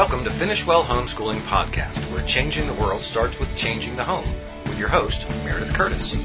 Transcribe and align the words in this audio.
Welcome 0.00 0.24
to 0.24 0.38
Finish 0.38 0.66
Well 0.66 0.82
Homeschooling 0.82 1.42
Podcast, 1.42 2.10
where 2.10 2.26
changing 2.26 2.66
the 2.66 2.72
world 2.72 3.02
starts 3.02 3.38
with 3.38 3.54
changing 3.54 3.96
the 3.96 4.02
home, 4.02 4.24
with 4.66 4.78
your 4.78 4.88
host, 4.88 5.26
Meredith 5.44 5.76
Curtis. 5.76 6.16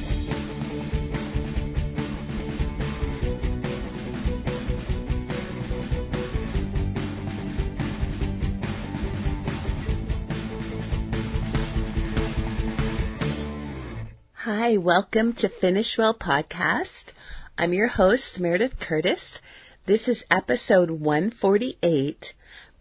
Hi, 14.36 14.78
welcome 14.78 15.34
to 15.34 15.50
Finish 15.50 15.98
Well 15.98 16.14
Podcast. 16.14 17.12
I'm 17.58 17.74
your 17.74 17.88
host, 17.88 18.40
Meredith 18.40 18.80
Curtis. 18.80 19.40
This 19.86 20.08
is 20.08 20.24
episode 20.32 20.90
148 20.90 22.32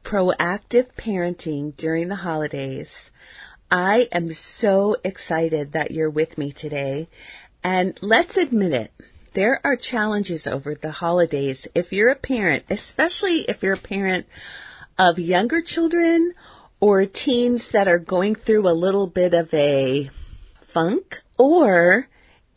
Proactive 0.04 0.86
Parenting 0.98 1.74
During 1.76 2.08
the 2.08 2.14
Holidays. 2.14 2.90
I 3.70 4.06
am 4.12 4.34
so 4.34 4.96
excited 5.02 5.72
that 5.72 5.90
you're 5.90 6.10
with 6.10 6.36
me 6.36 6.52
today. 6.52 7.08
And 7.64 7.98
let's 8.02 8.36
admit 8.36 8.74
it, 8.74 8.92
there 9.32 9.60
are 9.64 9.76
challenges 9.76 10.46
over 10.46 10.74
the 10.74 10.90
holidays 10.90 11.66
if 11.74 11.90
you're 11.90 12.10
a 12.10 12.16
parent, 12.16 12.64
especially 12.68 13.46
if 13.48 13.62
you're 13.62 13.72
a 13.72 13.78
parent 13.78 14.26
of 14.98 15.18
younger 15.18 15.62
children 15.62 16.34
or 16.80 17.06
teens 17.06 17.64
that 17.72 17.88
are 17.88 17.98
going 17.98 18.34
through 18.34 18.68
a 18.68 18.76
little 18.76 19.06
bit 19.06 19.32
of 19.32 19.52
a 19.54 20.10
funk 20.74 21.16
or 21.38 22.06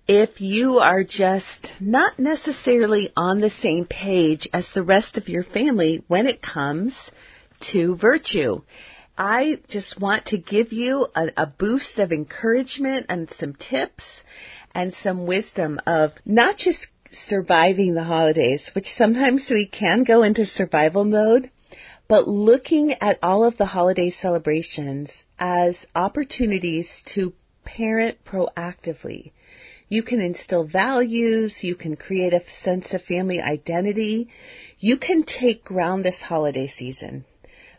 if 0.08 0.42
you 0.42 0.80
are 0.80 1.04
just 1.04 1.72
not 1.80 2.20
necessarily 2.20 3.12
on 3.16 3.40
the 3.40 3.50
same 3.50 3.86
page 3.86 4.48
as 4.54 4.68
the 4.74 4.84
rest 4.84 5.18
of 5.18 5.30
your 5.30 5.44
family 5.44 6.04
when 6.08 6.28
it 6.28 6.42
comes 6.42 6.94
to 7.72 7.96
virtue. 7.96 8.62
I 9.18 9.60
just 9.68 10.00
want 10.00 10.28
to 10.28 10.38
give 10.38 10.72
you 10.72 11.08
a, 11.16 11.30
a, 11.38 11.46
boost 11.48 11.98
of 11.98 12.12
encouragement 12.12 13.08
and 13.10 13.30
some 13.30 13.54
tips 13.54 14.22
and 14.76 14.94
some 14.94 15.26
wisdom 15.26 15.80
of 15.88 16.12
not 16.24 16.58
just 16.58 16.88
surviving 17.12 17.96
the 17.96 18.04
holidays, 18.04 18.70
which 18.76 18.94
sometimes 18.94 19.50
we 19.50 19.66
can 19.66 20.04
go 20.04 20.22
into 20.22 20.46
survival 20.46 21.04
mode, 21.04 21.50
but 22.08 22.28
looking 22.28 22.94
at 22.94 23.18
all 23.24 23.44
of 23.44 23.58
the 23.58 23.66
holiday 23.66 24.12
celebrations 24.12 25.24
as 25.40 25.86
opportunities 25.96 27.02
to 27.08 27.34
parent 27.66 28.24
proactively 28.24 29.32
you 29.90 30.04
can 30.04 30.20
instill 30.20 30.66
values. 30.66 31.64
You 31.64 31.76
can 31.76 31.96
create 31.96 32.34
a 32.34 32.44
sense 32.62 32.94
of 32.94 33.04
family 33.04 33.42
identity. 33.42 34.30
You 34.80 34.98
can 34.98 35.24
take 35.24 35.64
ground 35.64 36.04
this 36.04 36.22
holiday 36.22 36.68
season 36.68 37.26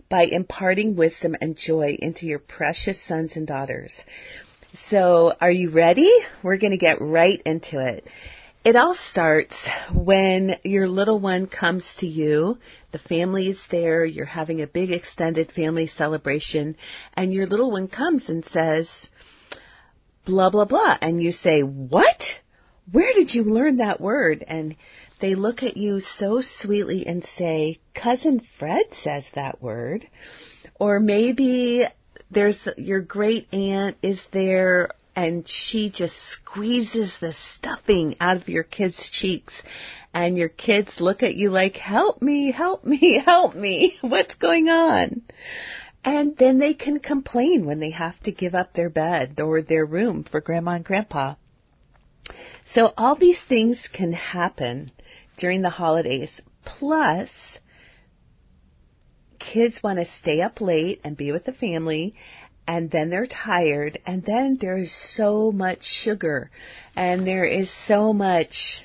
by 0.08 0.24
imparting 0.24 0.96
wisdom 0.96 1.36
and 1.40 1.56
joy 1.56 1.96
into 2.00 2.26
your 2.26 2.38
precious 2.38 3.00
sons 3.00 3.36
and 3.36 3.46
daughters. 3.46 4.00
So 4.88 5.34
are 5.40 5.50
you 5.50 5.70
ready? 5.70 6.12
We're 6.42 6.58
going 6.58 6.72
to 6.72 6.78
get 6.78 7.00
right 7.00 7.40
into 7.44 7.78
it. 7.78 8.06
It 8.64 8.76
all 8.76 8.94
starts 8.94 9.54
when 9.94 10.56
your 10.64 10.88
little 10.88 11.20
one 11.20 11.46
comes 11.46 11.86
to 12.00 12.06
you, 12.06 12.58
the 12.90 12.98
family 12.98 13.48
is 13.48 13.60
there, 13.70 14.04
you're 14.04 14.26
having 14.26 14.60
a 14.60 14.66
big 14.66 14.90
extended 14.90 15.52
family 15.52 15.86
celebration, 15.86 16.76
and 17.14 17.32
your 17.32 17.46
little 17.46 17.70
one 17.70 17.88
comes 17.88 18.28
and 18.28 18.44
says, 18.44 19.08
blah, 20.26 20.50
blah, 20.50 20.64
blah. 20.64 20.98
And 21.00 21.22
you 21.22 21.32
say, 21.32 21.62
what? 21.62 22.22
Where 22.90 23.12
did 23.14 23.34
you 23.34 23.44
learn 23.44 23.78
that 23.78 24.00
word? 24.00 24.44
And 24.46 24.76
they 25.20 25.34
look 25.34 25.62
at 25.62 25.76
you 25.76 26.00
so 26.00 26.40
sweetly 26.40 27.06
and 27.06 27.24
say, 27.36 27.78
cousin 27.94 28.40
Fred 28.58 28.86
says 29.02 29.24
that 29.34 29.62
word. 29.62 30.08
Or 30.78 31.00
maybe 31.00 31.86
there's 32.30 32.68
your 32.76 33.00
great 33.00 33.52
aunt 33.52 33.96
is 34.02 34.20
there 34.32 34.90
and 35.16 35.48
she 35.48 35.90
just 35.90 36.14
squeezes 36.30 37.16
the 37.20 37.34
stuffing 37.56 38.14
out 38.20 38.36
of 38.36 38.48
your 38.48 38.62
kid's 38.62 39.08
cheeks 39.10 39.62
and 40.14 40.38
your 40.38 40.48
kids 40.48 41.00
look 41.00 41.22
at 41.22 41.34
you 41.34 41.50
like, 41.50 41.76
help 41.76 42.22
me, 42.22 42.52
help 42.52 42.84
me, 42.84 43.18
help 43.24 43.54
me. 43.54 43.98
What's 44.00 44.36
going 44.36 44.68
on? 44.68 45.22
And 46.04 46.36
then 46.36 46.58
they 46.58 46.74
can 46.74 47.00
complain 47.00 47.66
when 47.66 47.80
they 47.80 47.90
have 47.90 48.18
to 48.20 48.32
give 48.32 48.54
up 48.54 48.72
their 48.72 48.88
bed 48.88 49.40
or 49.40 49.62
their 49.62 49.84
room 49.84 50.24
for 50.24 50.40
grandma 50.40 50.72
and 50.72 50.84
grandpa. 50.84 51.34
So 52.74 52.92
all 52.96 53.14
these 53.14 53.40
things 53.40 53.88
can 53.92 54.12
happen 54.12 54.90
during 55.38 55.62
the 55.62 55.70
holidays. 55.70 56.40
Plus, 56.64 57.30
kids 59.38 59.82
want 59.82 59.98
to 59.98 60.04
stay 60.04 60.42
up 60.42 60.60
late 60.60 61.00
and 61.04 61.16
be 61.16 61.32
with 61.32 61.44
the 61.44 61.52
family 61.52 62.14
and 62.66 62.90
then 62.90 63.08
they're 63.08 63.26
tired 63.26 63.98
and 64.04 64.22
then 64.22 64.58
there's 64.60 64.92
so 64.92 65.50
much 65.50 65.82
sugar 65.82 66.50
and 66.94 67.26
there 67.26 67.46
is 67.46 67.72
so 67.86 68.12
much 68.12 68.84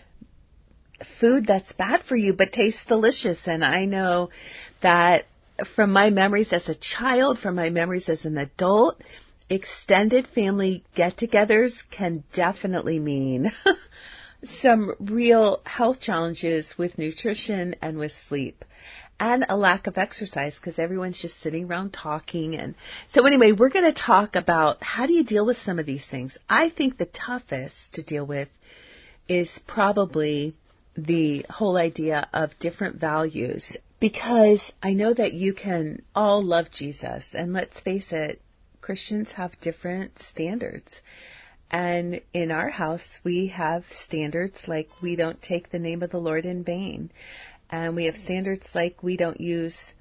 food 1.19 1.45
that's 1.45 1.73
bad 1.73 2.01
for 2.03 2.15
you 2.15 2.31
but 2.31 2.53
tastes 2.53 2.85
delicious 2.85 3.45
and 3.45 3.65
I 3.65 3.83
know 3.83 4.29
that 4.81 5.25
from 5.75 5.91
my 5.91 6.09
memories 6.09 6.51
as 6.53 6.69
a 6.69 6.75
child, 6.75 7.39
from 7.39 7.55
my 7.55 7.69
memories 7.69 8.09
as 8.09 8.25
an 8.25 8.37
adult, 8.37 9.01
extended 9.49 10.27
family 10.27 10.83
get 10.95 11.17
togethers 11.17 11.83
can 11.91 12.23
definitely 12.33 12.99
mean 12.99 13.51
some 14.61 14.93
real 14.99 15.61
health 15.65 15.99
challenges 15.99 16.77
with 16.77 16.97
nutrition 16.97 17.75
and 17.81 17.97
with 17.97 18.11
sleep 18.27 18.65
and 19.19 19.45
a 19.47 19.55
lack 19.55 19.87
of 19.87 19.97
exercise 19.97 20.55
because 20.55 20.79
everyone's 20.79 21.21
just 21.21 21.39
sitting 21.39 21.65
around 21.65 21.91
talking 21.91 22.55
and 22.55 22.75
so 23.09 23.25
anyway 23.25 23.51
we're 23.51 23.69
going 23.69 23.85
to 23.91 24.01
talk 24.01 24.35
about 24.35 24.81
how 24.81 25.05
do 25.05 25.13
you 25.13 25.23
deal 25.23 25.45
with 25.45 25.57
some 25.57 25.79
of 25.79 25.85
these 25.85 26.05
things 26.05 26.37
i 26.49 26.69
think 26.69 26.97
the 26.97 27.05
toughest 27.05 27.93
to 27.93 28.01
deal 28.01 28.25
with 28.25 28.49
is 29.27 29.59
probably 29.67 30.53
the 30.95 31.45
whole 31.49 31.77
idea 31.77 32.27
of 32.33 32.57
different 32.59 32.99
values 32.99 33.77
because 33.99 34.73
I 34.83 34.93
know 34.93 35.13
that 35.13 35.31
you 35.31 35.53
can 35.53 36.01
all 36.13 36.43
love 36.43 36.69
Jesus. 36.69 37.33
And 37.33 37.53
let's 37.53 37.79
face 37.79 38.11
it, 38.11 38.41
Christians 38.83 39.31
have 39.31 39.57
different 39.61 40.19
standards. 40.19 40.99
And 41.71 42.19
in 42.33 42.51
our 42.51 42.69
house, 42.69 43.07
we 43.23 43.47
have 43.47 43.85
standards 43.89 44.67
like 44.67 44.89
we 45.01 45.15
don't 45.15 45.41
take 45.41 45.69
the 45.69 45.79
name 45.79 46.03
of 46.03 46.09
the 46.09 46.19
Lord 46.19 46.45
in 46.45 46.65
vain. 46.65 47.09
And 47.69 47.95
we 47.95 48.03
have 48.05 48.17
standards 48.17 48.67
like 48.75 49.01
we 49.01 49.15
don't 49.15 49.39
use 49.39 49.93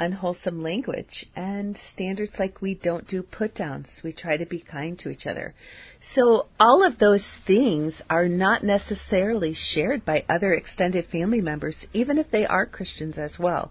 unwholesome 0.00 0.62
language 0.62 1.26
and 1.36 1.76
standards 1.76 2.38
like 2.38 2.62
we 2.62 2.74
don't 2.74 3.06
do 3.06 3.22
put 3.22 3.54
downs. 3.54 4.00
We 4.02 4.12
try 4.12 4.38
to 4.38 4.46
be 4.46 4.60
kind 4.60 4.98
to 5.00 5.10
each 5.10 5.26
other. 5.26 5.54
So 6.00 6.46
all 6.58 6.82
of 6.82 6.98
those 6.98 7.24
things 7.46 8.00
are 8.08 8.26
not 8.26 8.64
necessarily 8.64 9.52
shared 9.54 10.04
by 10.04 10.24
other 10.28 10.52
extended 10.54 11.06
family 11.06 11.42
members, 11.42 11.86
even 11.92 12.18
if 12.18 12.30
they 12.30 12.46
are 12.46 12.64
Christians 12.64 13.18
as 13.18 13.38
well. 13.38 13.70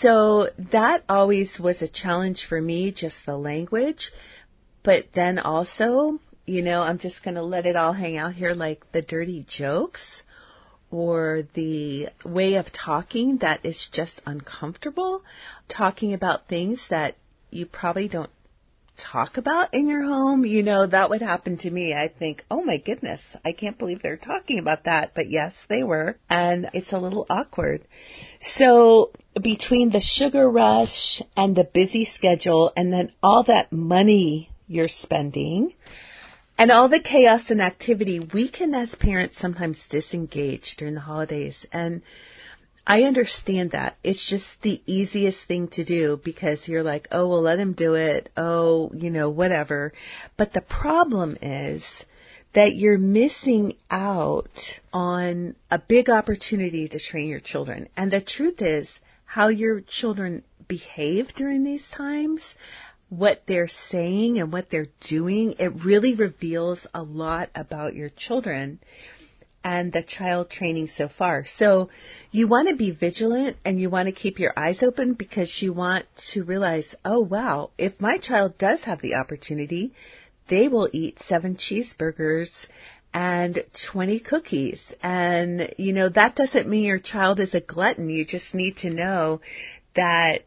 So 0.00 0.50
that 0.70 1.02
always 1.08 1.58
was 1.58 1.80
a 1.80 1.88
challenge 1.88 2.46
for 2.46 2.60
me, 2.60 2.92
just 2.92 3.24
the 3.24 3.36
language. 3.36 4.12
But 4.82 5.06
then 5.14 5.38
also, 5.38 6.20
you 6.44 6.60
know, 6.60 6.82
I'm 6.82 6.98
just 6.98 7.24
going 7.24 7.36
to 7.36 7.42
let 7.42 7.64
it 7.64 7.74
all 7.74 7.94
hang 7.94 8.18
out 8.18 8.34
here 8.34 8.54
like 8.54 8.92
the 8.92 9.00
dirty 9.00 9.46
jokes 9.48 10.22
or 10.94 11.42
the 11.54 12.08
way 12.24 12.54
of 12.54 12.72
talking 12.72 13.38
that 13.38 13.58
is 13.64 13.88
just 13.90 14.22
uncomfortable, 14.26 15.24
talking 15.68 16.14
about 16.14 16.46
things 16.46 16.86
that 16.88 17.16
you 17.50 17.66
probably 17.66 18.06
don't 18.06 18.30
talk 18.96 19.36
about 19.36 19.74
in 19.74 19.88
your 19.88 20.04
home, 20.04 20.44
you 20.44 20.62
know, 20.62 20.86
that 20.86 21.10
would 21.10 21.20
happen 21.20 21.58
to 21.58 21.68
me. 21.68 21.94
I 21.94 22.06
think, 22.06 22.44
oh 22.48 22.62
my 22.62 22.76
goodness, 22.76 23.20
I 23.44 23.50
can't 23.50 23.76
believe 23.76 24.02
they're 24.02 24.16
talking 24.16 24.60
about 24.60 24.84
that. 24.84 25.14
But 25.16 25.28
yes, 25.28 25.52
they 25.68 25.82
were. 25.82 26.16
And 26.30 26.70
it's 26.74 26.92
a 26.92 26.98
little 26.98 27.26
awkward. 27.28 27.82
So 28.56 29.10
between 29.42 29.90
the 29.90 30.00
sugar 30.00 30.48
rush 30.48 31.20
and 31.36 31.56
the 31.56 31.64
busy 31.64 32.04
schedule 32.04 32.72
and 32.76 32.92
then 32.92 33.10
all 33.20 33.42
that 33.48 33.72
money 33.72 34.48
you're 34.68 34.86
spending, 34.86 35.74
and 36.56 36.70
all 36.70 36.88
the 36.88 37.00
chaos 37.00 37.50
and 37.50 37.60
activity, 37.60 38.20
we 38.20 38.48
can 38.48 38.74
as 38.74 38.94
parents 38.94 39.38
sometimes 39.38 39.88
disengage 39.88 40.76
during 40.76 40.94
the 40.94 41.00
holidays. 41.00 41.66
And 41.72 42.02
I 42.86 43.02
understand 43.02 43.72
that. 43.72 43.96
It's 44.04 44.28
just 44.28 44.62
the 44.62 44.80
easiest 44.86 45.48
thing 45.48 45.68
to 45.68 45.84
do 45.84 46.20
because 46.22 46.68
you're 46.68 46.82
like, 46.82 47.08
oh, 47.10 47.28
well, 47.28 47.42
let 47.42 47.58
him 47.58 47.72
do 47.72 47.94
it. 47.94 48.30
Oh, 48.36 48.90
you 48.94 49.10
know, 49.10 49.30
whatever. 49.30 49.92
But 50.36 50.52
the 50.52 50.60
problem 50.60 51.38
is 51.40 52.04
that 52.52 52.76
you're 52.76 52.98
missing 52.98 53.76
out 53.90 54.80
on 54.92 55.56
a 55.70 55.78
big 55.78 56.08
opportunity 56.08 56.86
to 56.88 57.00
train 57.00 57.28
your 57.28 57.40
children. 57.40 57.88
And 57.96 58.10
the 58.10 58.20
truth 58.20 58.62
is, 58.62 59.00
how 59.24 59.48
your 59.48 59.80
children 59.80 60.44
behave 60.68 61.34
during 61.34 61.64
these 61.64 61.84
times 61.90 62.54
what 63.18 63.42
they're 63.46 63.68
saying 63.68 64.38
and 64.38 64.52
what 64.52 64.70
they're 64.70 64.88
doing, 65.00 65.54
it 65.58 65.84
really 65.84 66.14
reveals 66.14 66.86
a 66.94 67.02
lot 67.02 67.50
about 67.54 67.94
your 67.94 68.10
children. 68.10 68.78
and 69.66 69.94
the 69.94 70.02
child 70.02 70.50
training 70.50 70.88
so 70.88 71.08
far. 71.08 71.46
So 71.46 71.88
you 72.30 72.46
want 72.46 72.68
to 72.68 72.76
be 72.76 72.90
vigilant 72.90 73.56
and 73.64 73.80
you 73.80 73.88
want 73.88 74.08
to 74.08 74.12
keep 74.12 74.38
your 74.38 74.52
eyes 74.58 74.82
open 74.82 75.14
because 75.14 75.62
you 75.62 75.72
want 75.72 76.04
to 76.32 76.44
realize, 76.44 76.94
oh 77.02 77.20
wow, 77.20 77.70
if 77.78 77.98
my 77.98 78.18
child 78.18 78.58
does 78.58 78.82
have 78.84 79.00
the 79.00 79.14
opportunity, 79.14 79.94
they 80.48 80.68
will 80.68 80.90
eat 80.92 81.18
seven 81.26 81.56
cheeseburgers 81.56 82.66
and 83.14 83.64
20 83.90 84.20
cookies. 84.20 84.92
And, 85.02 85.72
you 85.78 85.92
know, 85.92 86.08
that 86.10 86.36
doesn't 86.36 86.68
mean 86.68 86.84
your 86.84 86.98
child 86.98 87.40
is 87.40 87.54
a 87.54 87.60
glutton. 87.60 88.10
You 88.10 88.24
just 88.26 88.54
need 88.54 88.76
to 88.78 88.90
know 88.90 89.40
that 89.94 90.42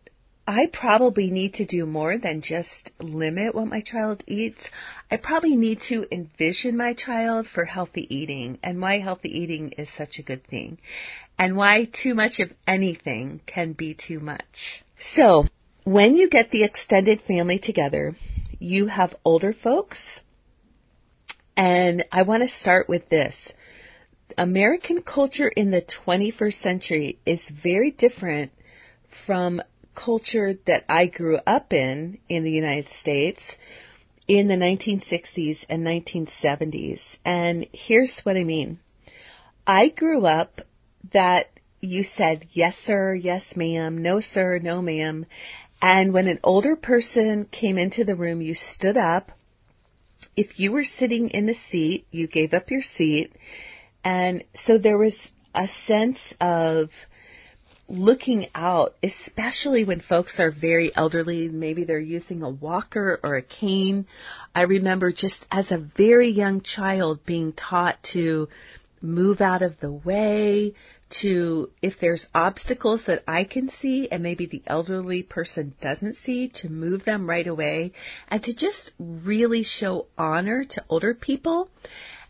I 0.49 0.67
probably 0.67 1.29
need 1.29 1.55
to 1.55 1.65
do 1.65 1.85
more 1.85 2.17
than 2.17 2.41
just 2.41 2.91
limit 3.01 3.53
what 3.53 3.67
my 3.67 3.81
child 3.81 4.23
eats. 4.27 4.69
I 5.11 5.17
probably 5.17 5.57
need 5.57 5.81
to 5.89 6.07
envision 6.09 6.77
my 6.77 6.93
child 6.93 7.47
for 7.47 7.65
healthy 7.65 8.07
eating 8.15 8.57
and 8.63 8.81
why 8.81 8.99
healthy 8.99 9.37
eating 9.37 9.73
is 9.73 9.89
such 9.89 10.19
a 10.19 10.23
good 10.23 10.47
thing 10.47 10.77
and 11.37 11.57
why 11.57 11.89
too 11.91 12.13
much 12.15 12.39
of 12.39 12.53
anything 12.65 13.41
can 13.45 13.73
be 13.73 13.93
too 13.93 14.21
much. 14.21 14.83
So, 15.13 15.47
when 15.83 16.15
you 16.15 16.29
get 16.29 16.49
the 16.51 16.63
extended 16.63 17.19
family 17.19 17.59
together, 17.59 18.15
you 18.57 18.87
have 18.87 19.15
older 19.25 19.51
folks 19.51 20.21
and 21.57 22.05
I 22.09 22.21
want 22.21 22.43
to 22.43 22.49
start 22.49 22.87
with 22.87 23.09
this. 23.09 23.51
American 24.37 25.01
culture 25.01 25.49
in 25.49 25.71
the 25.71 25.81
21st 25.81 26.61
century 26.61 27.19
is 27.25 27.43
very 27.49 27.91
different 27.91 28.53
from 29.25 29.61
culture 29.97 30.53
that 30.67 30.85
I 30.87 31.07
grew 31.07 31.39
up 31.45 31.73
in 31.73 32.19
in 32.29 32.43
the 32.43 32.51
United 32.51 32.87
States 33.01 33.55
in 34.27 34.47
the 34.47 34.55
1960s 34.55 35.65
and 35.69 35.85
1970s. 35.85 37.01
And 37.25 37.65
here's 37.73 38.19
what 38.19 38.37
I 38.37 38.43
mean. 38.43 38.79
I 39.65 39.89
grew 39.89 40.25
up 40.25 40.61
that 41.13 41.47
you 41.81 42.03
said 42.03 42.45
yes 42.51 42.77
sir, 42.83 43.15
yes 43.15 43.55
ma'am, 43.55 44.01
no 44.01 44.19
sir, 44.19 44.59
no 44.59 44.81
ma'am. 44.81 45.25
And 45.81 46.13
when 46.13 46.27
an 46.27 46.39
older 46.43 46.75
person 46.75 47.45
came 47.45 47.77
into 47.77 48.03
the 48.03 48.15
room, 48.15 48.41
you 48.41 48.55
stood 48.55 48.97
up. 48.97 49.31
If 50.35 50.59
you 50.59 50.71
were 50.71 50.83
sitting 50.83 51.29
in 51.29 51.45
the 51.45 51.53
seat, 51.53 52.05
you 52.11 52.27
gave 52.27 52.53
up 52.53 52.71
your 52.71 52.81
seat. 52.81 53.33
And 54.03 54.43
so 54.53 54.77
there 54.77 54.97
was 54.97 55.15
a 55.53 55.67
sense 55.85 56.33
of 56.39 56.89
looking 57.89 58.47
out, 58.53 58.95
especially 59.01 59.83
when 59.83 60.01
folks 60.01 60.39
are 60.39 60.51
very 60.51 60.95
elderly, 60.95 61.47
maybe 61.47 61.83
they're 61.83 61.99
using 61.99 62.43
a 62.43 62.49
walker 62.49 63.19
or 63.23 63.35
a 63.35 63.41
cane. 63.41 64.05
I 64.53 64.61
remember 64.63 65.11
just 65.11 65.45
as 65.51 65.71
a 65.71 65.77
very 65.77 66.29
young 66.29 66.61
child 66.61 67.25
being 67.25 67.53
taught 67.53 68.01
to 68.13 68.49
move 69.01 69.41
out 69.41 69.61
of 69.61 69.79
the 69.79 69.91
way, 69.91 70.73
to, 71.21 71.69
if 71.81 71.99
there's 71.99 72.27
obstacles 72.35 73.05
that 73.05 73.23
I 73.27 73.43
can 73.45 73.69
see 73.69 74.09
and 74.09 74.21
maybe 74.21 74.45
the 74.45 74.63
elderly 74.67 75.23
person 75.23 75.73
doesn't 75.79 76.15
see, 76.15 76.49
to 76.55 76.69
move 76.69 77.05
them 77.05 77.29
right 77.29 77.47
away 77.47 77.93
and 78.27 78.43
to 78.43 78.53
just 78.53 78.91
really 78.99 79.63
show 79.63 80.07
honor 80.17 80.63
to 80.65 80.83
older 80.89 81.13
people. 81.13 81.69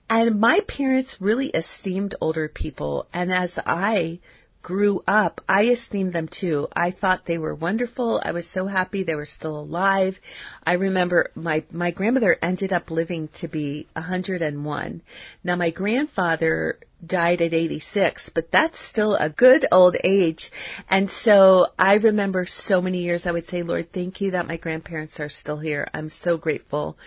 And 0.09 0.39
my 0.39 0.61
parents 0.67 1.17
really 1.19 1.47
esteemed 1.47 2.15
older 2.21 2.47
people. 2.47 3.07
And 3.11 3.33
as 3.33 3.57
I 3.65 4.19
grew 4.67 5.01
up, 5.07 5.39
I 5.47 5.67
esteemed 5.67 6.11
them 6.11 6.27
too. 6.27 6.67
I 6.75 6.91
thought 6.91 7.25
they 7.25 7.37
were 7.37 7.55
wonderful. 7.55 8.21
I 8.21 8.33
was 8.33 8.45
so 8.49 8.65
happy 8.65 9.01
they 9.01 9.15
were 9.15 9.23
still 9.23 9.57
alive. 9.57 10.19
I 10.61 10.73
remember 10.73 11.31
my, 11.35 11.63
my 11.71 11.91
grandmother 11.91 12.37
ended 12.41 12.73
up 12.73 12.91
living 12.91 13.29
to 13.39 13.47
be 13.47 13.87
101. 13.93 15.01
Now 15.45 15.55
my 15.55 15.69
grandfather 15.69 16.79
died 17.05 17.41
at 17.41 17.53
86, 17.53 18.29
but 18.35 18.51
that's 18.51 18.77
still 18.89 19.15
a 19.15 19.29
good 19.29 19.65
old 19.71 19.95
age. 20.03 20.51
And 20.89 21.09
so 21.09 21.67
I 21.79 21.93
remember 21.93 22.45
so 22.45 22.81
many 22.81 23.03
years 23.03 23.25
I 23.25 23.31
would 23.31 23.47
say, 23.47 23.63
Lord, 23.63 23.93
thank 23.93 24.19
you 24.19 24.31
that 24.31 24.49
my 24.49 24.57
grandparents 24.57 25.21
are 25.21 25.29
still 25.29 25.59
here. 25.59 25.87
I'm 25.93 26.09
so 26.09 26.35
grateful. 26.35 26.97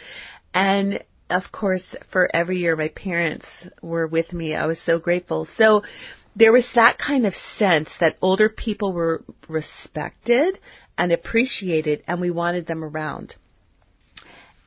And 0.55 1.05
of 1.29 1.53
course, 1.53 1.95
for 2.11 2.29
every 2.35 2.57
year 2.57 2.75
my 2.75 2.89
parents 2.89 3.47
were 3.83 4.07
with 4.07 4.33
me, 4.33 4.55
I 4.55 4.67
was 4.67 4.81
so 4.81 4.99
grateful. 4.99 5.47
So 5.57 5.83
there 6.37 6.53
was 6.53 6.71
that 6.75 6.99
kind 6.99 7.27
of 7.27 7.35
sense 7.35 7.91
that 7.99 8.17
older 8.23 8.49
people 8.49 8.93
were 8.93 9.23
respected 9.49 10.59
and 10.97 11.13
appreciated 11.13 12.03
and 12.07 12.21
we 12.21 12.31
wanted 12.31 12.67
them 12.67 12.85
around. 12.85 13.35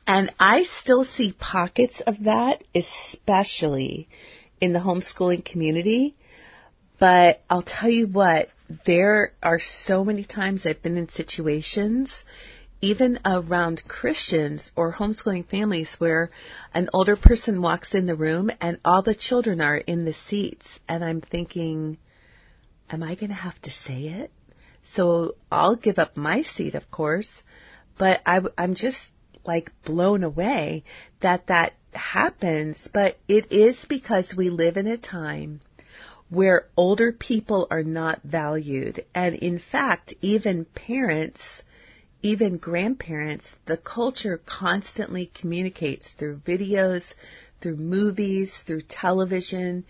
And 0.06 0.32
I 0.38 0.64
still 0.64 1.04
see 1.04 1.32
pockets 1.32 2.02
of 2.06 2.24
that, 2.24 2.62
especially 2.74 4.08
in 4.60 4.72
the 4.72 4.78
homeschooling 4.78 5.44
community. 5.44 6.14
But 6.98 7.42
I'll 7.48 7.62
tell 7.62 7.88
you 7.88 8.06
what, 8.06 8.50
there 8.86 9.32
are 9.42 9.58
so 9.58 10.04
many 10.04 10.24
times 10.24 10.66
I've 10.66 10.82
been 10.82 10.98
in 10.98 11.08
situations 11.08 12.24
even 12.84 13.18
around 13.24 13.82
Christians 13.88 14.70
or 14.76 14.92
homeschooling 14.92 15.48
families 15.48 15.94
where 15.96 16.30
an 16.74 16.90
older 16.92 17.16
person 17.16 17.62
walks 17.62 17.94
in 17.94 18.04
the 18.04 18.14
room 18.14 18.50
and 18.60 18.78
all 18.84 19.00
the 19.00 19.14
children 19.14 19.62
are 19.62 19.78
in 19.78 20.04
the 20.04 20.12
seats 20.12 20.66
and 20.86 21.02
I'm 21.02 21.22
thinking, 21.22 21.96
am 22.90 23.02
I 23.02 23.14
going 23.14 23.30
to 23.30 23.34
have 23.48 23.58
to 23.62 23.70
say 23.70 24.02
it? 24.20 24.30
So 24.82 25.36
I'll 25.50 25.76
give 25.76 25.98
up 25.98 26.18
my 26.18 26.42
seat, 26.42 26.74
of 26.74 26.90
course, 26.90 27.42
but 27.96 28.20
I, 28.26 28.42
I'm 28.58 28.74
just 28.74 29.00
like 29.46 29.72
blown 29.86 30.22
away 30.22 30.84
that 31.20 31.46
that 31.46 31.72
happens, 31.94 32.86
but 32.92 33.16
it 33.26 33.50
is 33.50 33.82
because 33.88 34.34
we 34.36 34.50
live 34.50 34.76
in 34.76 34.88
a 34.88 34.98
time 34.98 35.62
where 36.28 36.66
older 36.76 37.12
people 37.12 37.66
are 37.70 37.82
not 37.82 38.20
valued. 38.24 39.06
And 39.14 39.36
in 39.36 39.58
fact, 39.58 40.12
even 40.20 40.66
parents 40.66 41.62
even 42.24 42.56
grandparents, 42.56 43.54
the 43.66 43.76
culture 43.76 44.40
constantly 44.46 45.30
communicates 45.38 46.12
through 46.12 46.38
videos, 46.38 47.12
through 47.60 47.76
movies, 47.76 48.62
through 48.66 48.80
television, 48.80 49.84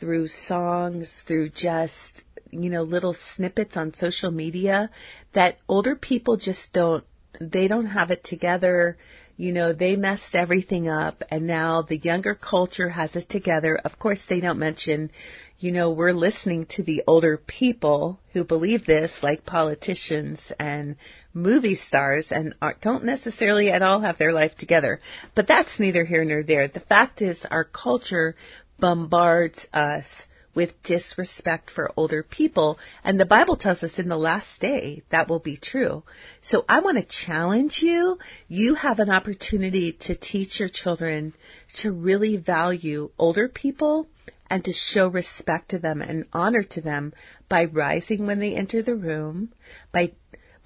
through 0.00 0.26
songs, 0.26 1.22
through 1.28 1.48
just, 1.50 2.24
you 2.50 2.70
know, 2.70 2.82
little 2.82 3.14
snippets 3.34 3.76
on 3.76 3.94
social 3.94 4.32
media 4.32 4.90
that 5.32 5.58
older 5.68 5.94
people 5.94 6.36
just 6.36 6.72
don't, 6.72 7.04
they 7.40 7.68
don't 7.68 7.86
have 7.86 8.10
it 8.10 8.24
together. 8.24 8.98
You 9.36 9.52
know, 9.52 9.72
they 9.72 9.94
messed 9.94 10.34
everything 10.34 10.88
up 10.88 11.22
and 11.30 11.46
now 11.46 11.82
the 11.82 11.98
younger 11.98 12.34
culture 12.34 12.88
has 12.88 13.14
it 13.14 13.28
together. 13.28 13.76
Of 13.76 13.96
course, 14.00 14.22
they 14.28 14.40
don't 14.40 14.58
mention, 14.58 15.12
you 15.60 15.70
know, 15.70 15.90
we're 15.92 16.12
listening 16.12 16.66
to 16.70 16.82
the 16.82 17.04
older 17.06 17.36
people 17.36 18.18
who 18.32 18.42
believe 18.42 18.86
this, 18.86 19.22
like 19.22 19.46
politicians 19.46 20.50
and 20.58 20.96
movie 21.36 21.76
stars 21.76 22.32
and 22.32 22.54
are, 22.62 22.74
don't 22.80 23.04
necessarily 23.04 23.70
at 23.70 23.82
all 23.82 24.00
have 24.00 24.18
their 24.18 24.32
life 24.32 24.56
together. 24.56 25.00
But 25.34 25.46
that's 25.46 25.78
neither 25.78 26.04
here 26.04 26.24
nor 26.24 26.42
there. 26.42 26.66
The 26.66 26.80
fact 26.80 27.22
is 27.22 27.44
our 27.50 27.64
culture 27.64 28.34
bombards 28.78 29.66
us 29.72 30.06
with 30.54 30.82
disrespect 30.82 31.70
for 31.70 31.92
older 31.96 32.22
people. 32.22 32.78
And 33.04 33.20
the 33.20 33.26
Bible 33.26 33.56
tells 33.56 33.82
us 33.82 33.98
in 33.98 34.08
the 34.08 34.16
last 34.16 34.58
day 34.58 35.02
that 35.10 35.28
will 35.28 35.38
be 35.38 35.58
true. 35.58 36.02
So 36.42 36.64
I 36.66 36.80
want 36.80 36.96
to 36.96 37.04
challenge 37.26 37.80
you. 37.82 38.18
You 38.48 38.74
have 38.74 38.98
an 38.98 39.10
opportunity 39.10 39.92
to 40.00 40.16
teach 40.16 40.58
your 40.58 40.70
children 40.70 41.34
to 41.82 41.92
really 41.92 42.38
value 42.38 43.10
older 43.18 43.48
people 43.48 44.08
and 44.48 44.64
to 44.64 44.72
show 44.72 45.08
respect 45.08 45.70
to 45.70 45.78
them 45.78 46.00
and 46.00 46.24
honor 46.32 46.62
to 46.62 46.80
them 46.80 47.12
by 47.48 47.66
rising 47.66 48.26
when 48.26 48.38
they 48.38 48.54
enter 48.54 48.82
the 48.82 48.94
room, 48.94 49.52
by 49.92 50.12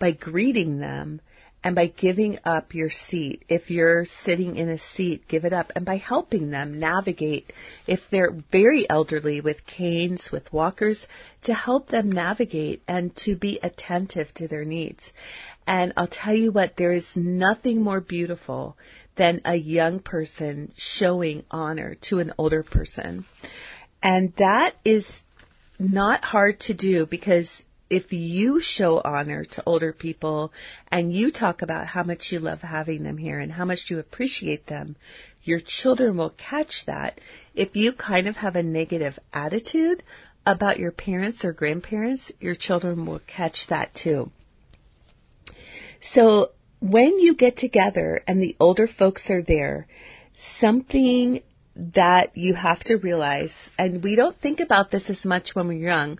by 0.00 0.10
greeting 0.10 0.80
them 0.80 1.20
and 1.62 1.76
by 1.76 1.86
giving 1.86 2.38
up 2.44 2.74
your 2.74 2.90
seat. 2.90 3.44
If 3.48 3.70
you're 3.70 4.06
sitting 4.06 4.56
in 4.56 4.70
a 4.70 4.78
seat, 4.78 5.28
give 5.28 5.44
it 5.44 5.52
up 5.52 5.70
and 5.76 5.84
by 5.84 5.98
helping 5.98 6.50
them 6.50 6.80
navigate. 6.80 7.52
If 7.86 8.00
they're 8.10 8.34
very 8.50 8.88
elderly 8.88 9.40
with 9.40 9.66
canes, 9.66 10.30
with 10.32 10.52
walkers, 10.52 11.06
to 11.42 11.54
help 11.54 11.88
them 11.88 12.10
navigate 12.10 12.82
and 12.88 13.14
to 13.18 13.36
be 13.36 13.60
attentive 13.62 14.32
to 14.34 14.48
their 14.48 14.64
needs. 14.64 15.12
And 15.66 15.92
I'll 15.96 16.08
tell 16.08 16.34
you 16.34 16.50
what, 16.50 16.76
there 16.76 16.92
is 16.92 17.06
nothing 17.14 17.82
more 17.82 18.00
beautiful 18.00 18.76
than 19.16 19.42
a 19.44 19.54
young 19.54 20.00
person 20.00 20.72
showing 20.78 21.44
honor 21.50 21.96
to 22.08 22.20
an 22.20 22.32
older 22.38 22.62
person. 22.62 23.26
And 24.02 24.32
that 24.38 24.74
is 24.82 25.06
not 25.78 26.24
hard 26.24 26.60
to 26.60 26.74
do 26.74 27.04
because 27.04 27.64
if 27.90 28.12
you 28.12 28.60
show 28.60 29.00
honor 29.04 29.44
to 29.44 29.62
older 29.66 29.92
people 29.92 30.52
and 30.90 31.12
you 31.12 31.32
talk 31.32 31.60
about 31.60 31.86
how 31.86 32.04
much 32.04 32.30
you 32.30 32.38
love 32.38 32.60
having 32.60 33.02
them 33.02 33.18
here 33.18 33.40
and 33.40 33.50
how 33.50 33.64
much 33.64 33.90
you 33.90 33.98
appreciate 33.98 34.66
them, 34.66 34.94
your 35.42 35.60
children 35.60 36.16
will 36.16 36.30
catch 36.30 36.84
that. 36.86 37.20
If 37.54 37.74
you 37.74 37.92
kind 37.92 38.28
of 38.28 38.36
have 38.36 38.54
a 38.54 38.62
negative 38.62 39.18
attitude 39.32 40.04
about 40.46 40.78
your 40.78 40.92
parents 40.92 41.44
or 41.44 41.52
grandparents, 41.52 42.30
your 42.38 42.54
children 42.54 43.06
will 43.06 43.20
catch 43.26 43.66
that 43.68 43.92
too. 43.92 44.30
So 46.00 46.50
when 46.80 47.18
you 47.18 47.34
get 47.34 47.56
together 47.56 48.22
and 48.26 48.40
the 48.40 48.56
older 48.60 48.86
folks 48.86 49.30
are 49.30 49.42
there, 49.42 49.88
something 50.60 51.42
that 51.76 52.36
you 52.36 52.54
have 52.54 52.80
to 52.84 52.96
realize, 52.96 53.54
and 53.78 54.02
we 54.02 54.14
don't 54.14 54.38
think 54.40 54.60
about 54.60 54.90
this 54.90 55.10
as 55.10 55.24
much 55.24 55.54
when 55.54 55.68
we're 55.68 55.78
young, 55.78 56.18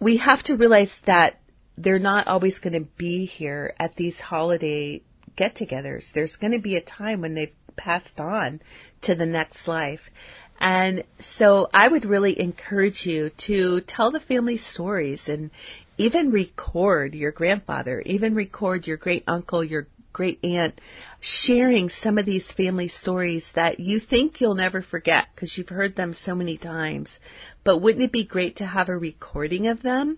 we 0.00 0.18
have 0.18 0.42
to 0.44 0.56
realize 0.56 0.92
that 1.06 1.40
they're 1.78 1.98
not 1.98 2.26
always 2.26 2.58
going 2.58 2.72
to 2.72 2.88
be 2.96 3.26
here 3.26 3.74
at 3.78 3.94
these 3.96 4.18
holiday 4.18 5.02
get 5.36 5.54
togethers. 5.56 6.12
There's 6.12 6.36
going 6.36 6.52
to 6.52 6.58
be 6.58 6.76
a 6.76 6.80
time 6.80 7.20
when 7.20 7.34
they've 7.34 7.52
passed 7.76 8.18
on 8.18 8.60
to 9.02 9.14
the 9.14 9.26
next 9.26 9.68
life. 9.68 10.00
And 10.58 11.04
so 11.36 11.68
I 11.72 11.88
would 11.88 12.06
really 12.06 12.40
encourage 12.40 13.04
you 13.04 13.30
to 13.46 13.82
tell 13.82 14.10
the 14.10 14.20
family 14.20 14.56
stories 14.56 15.28
and 15.28 15.50
even 15.98 16.30
record 16.30 17.14
your 17.14 17.32
grandfather, 17.32 18.00
even 18.00 18.34
record 18.34 18.86
your 18.86 18.96
great 18.96 19.24
uncle, 19.26 19.62
your 19.62 19.86
great 20.16 20.42
aunt, 20.42 20.80
sharing 21.20 21.90
some 21.90 22.16
of 22.16 22.24
these 22.24 22.50
family 22.52 22.88
stories 22.88 23.52
that 23.54 23.78
you 23.78 24.00
think 24.00 24.40
you'll 24.40 24.54
never 24.54 24.80
forget 24.80 25.26
because 25.34 25.58
you've 25.58 25.68
heard 25.68 25.94
them 25.94 26.14
so 26.14 26.34
many 26.34 26.56
times. 26.56 27.18
But 27.64 27.82
wouldn't 27.82 28.02
it 28.02 28.12
be 28.12 28.24
great 28.24 28.56
to 28.56 28.64
have 28.64 28.88
a 28.88 28.96
recording 28.96 29.66
of 29.66 29.82
them? 29.82 30.16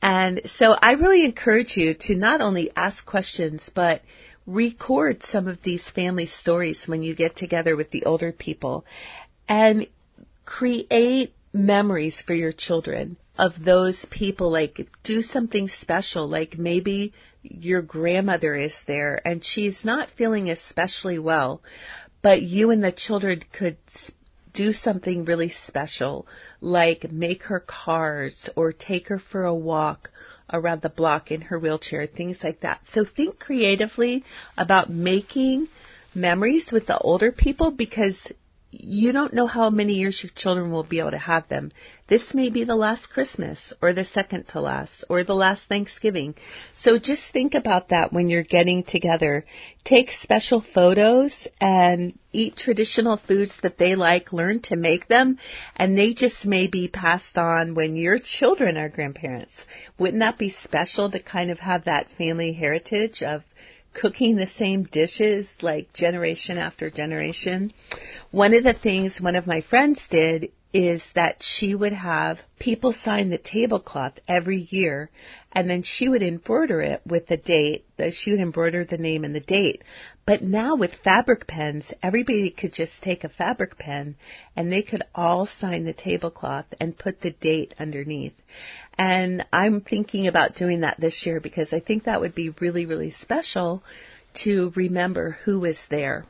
And 0.00 0.40
so 0.56 0.72
I 0.72 0.92
really 0.92 1.26
encourage 1.26 1.76
you 1.76 1.92
to 2.06 2.16
not 2.16 2.40
only 2.40 2.70
ask 2.74 3.04
questions, 3.04 3.70
but 3.74 4.00
record 4.46 5.22
some 5.22 5.46
of 5.46 5.62
these 5.62 5.86
family 5.90 6.24
stories 6.24 6.88
when 6.88 7.02
you 7.02 7.14
get 7.14 7.36
together 7.36 7.76
with 7.76 7.90
the 7.90 8.06
older 8.06 8.32
people 8.32 8.86
and 9.46 9.86
create 10.46 11.34
memories 11.52 12.22
for 12.26 12.32
your 12.32 12.52
children 12.52 13.18
of 13.36 13.52
those 13.62 14.06
people 14.10 14.50
like 14.50 14.88
do 15.02 15.20
something 15.20 15.68
special 15.68 16.26
like 16.26 16.58
maybe 16.58 17.12
your 17.50 17.82
grandmother 17.82 18.54
is 18.54 18.82
there 18.86 19.20
and 19.26 19.44
she's 19.44 19.84
not 19.84 20.10
feeling 20.10 20.50
especially 20.50 21.18
well 21.18 21.62
but 22.22 22.42
you 22.42 22.70
and 22.70 22.82
the 22.82 22.92
children 22.92 23.40
could 23.52 23.76
do 24.52 24.72
something 24.72 25.24
really 25.24 25.50
special 25.50 26.26
like 26.60 27.10
make 27.12 27.44
her 27.44 27.60
cards 27.60 28.50
or 28.56 28.72
take 28.72 29.08
her 29.08 29.18
for 29.18 29.44
a 29.44 29.54
walk 29.54 30.10
around 30.52 30.82
the 30.82 30.88
block 30.88 31.30
in 31.30 31.42
her 31.42 31.58
wheelchair, 31.58 32.06
things 32.06 32.38
like 32.42 32.60
that. 32.60 32.80
So 32.92 33.04
think 33.04 33.38
creatively 33.38 34.24
about 34.56 34.90
making 34.90 35.68
memories 36.14 36.72
with 36.72 36.86
the 36.86 36.98
older 36.98 37.32
people 37.32 37.70
because 37.70 38.32
you 38.70 39.12
don't 39.12 39.32
know 39.32 39.46
how 39.46 39.70
many 39.70 39.94
years 39.94 40.22
your 40.22 40.30
children 40.36 40.70
will 40.70 40.84
be 40.84 40.98
able 40.98 41.12
to 41.12 41.18
have 41.18 41.48
them. 41.48 41.72
This 42.06 42.34
may 42.34 42.50
be 42.50 42.64
the 42.64 42.76
last 42.76 43.08
Christmas 43.08 43.72
or 43.80 43.94
the 43.94 44.04
second 44.04 44.48
to 44.48 44.60
last 44.60 45.04
or 45.08 45.24
the 45.24 45.34
last 45.34 45.62
Thanksgiving. 45.68 46.34
So 46.74 46.98
just 46.98 47.22
think 47.32 47.54
about 47.54 47.88
that 47.88 48.12
when 48.12 48.28
you're 48.28 48.42
getting 48.42 48.82
together. 48.82 49.46
Take 49.84 50.10
special 50.10 50.60
photos 50.60 51.48
and 51.60 52.18
eat 52.32 52.56
traditional 52.56 53.16
foods 53.16 53.52
that 53.62 53.78
they 53.78 53.94
like, 53.94 54.34
learn 54.34 54.60
to 54.62 54.76
make 54.76 55.08
them, 55.08 55.38
and 55.74 55.96
they 55.96 56.12
just 56.12 56.44
may 56.44 56.66
be 56.66 56.88
passed 56.88 57.38
on 57.38 57.74
when 57.74 57.96
your 57.96 58.18
children 58.18 58.76
are 58.76 58.90
grandparents. 58.90 59.52
Wouldn't 59.98 60.20
that 60.20 60.38
be 60.38 60.50
special 60.50 61.10
to 61.10 61.20
kind 61.20 61.50
of 61.50 61.58
have 61.58 61.84
that 61.84 62.10
family 62.18 62.52
heritage 62.52 63.22
of 63.22 63.44
cooking 63.94 64.36
the 64.36 64.46
same 64.46 64.84
dishes 64.84 65.46
like 65.62 65.92
generation 65.92 66.58
after 66.58 66.90
generation. 66.90 67.72
One 68.30 68.54
of 68.54 68.64
the 68.64 68.74
things 68.74 69.20
one 69.20 69.36
of 69.36 69.46
my 69.46 69.60
friends 69.60 70.06
did 70.08 70.50
is 70.72 71.02
that 71.14 71.42
she 71.42 71.74
would 71.74 71.94
have 71.94 72.38
people 72.58 72.92
sign 72.92 73.30
the 73.30 73.38
tablecloth 73.38 74.18
every 74.28 74.66
year 74.70 75.08
and 75.52 75.68
then 75.68 75.82
she 75.82 76.08
would 76.08 76.22
embroider 76.22 76.82
it 76.82 77.00
with 77.06 77.26
the 77.26 77.38
date. 77.38 77.86
That 77.96 78.12
she 78.12 78.30
would 78.30 78.40
embroider 78.40 78.84
the 78.84 78.98
name 78.98 79.24
and 79.24 79.34
the 79.34 79.40
date. 79.40 79.82
But 80.26 80.42
now 80.42 80.76
with 80.76 80.92
fabric 81.02 81.46
pens, 81.46 81.90
everybody 82.02 82.50
could 82.50 82.74
just 82.74 83.02
take 83.02 83.24
a 83.24 83.30
fabric 83.30 83.78
pen 83.78 84.16
and 84.54 84.70
they 84.70 84.82
could 84.82 85.02
all 85.14 85.46
sign 85.46 85.84
the 85.84 85.94
tablecloth 85.94 86.66
and 86.78 86.98
put 86.98 87.22
the 87.22 87.30
date 87.30 87.74
underneath. 87.78 88.34
And 88.98 89.46
I'm 89.52 89.80
thinking 89.80 90.26
about 90.26 90.54
doing 90.54 90.80
that 90.80 91.00
this 91.00 91.24
year 91.24 91.40
because 91.40 91.72
I 91.72 91.80
think 91.80 92.04
that 92.04 92.20
would 92.20 92.34
be 92.34 92.50
really, 92.60 92.84
really 92.84 93.10
special 93.10 93.82
to 94.44 94.70
remember 94.76 95.38
who 95.44 95.60
was 95.60 95.80
there. 95.88 96.26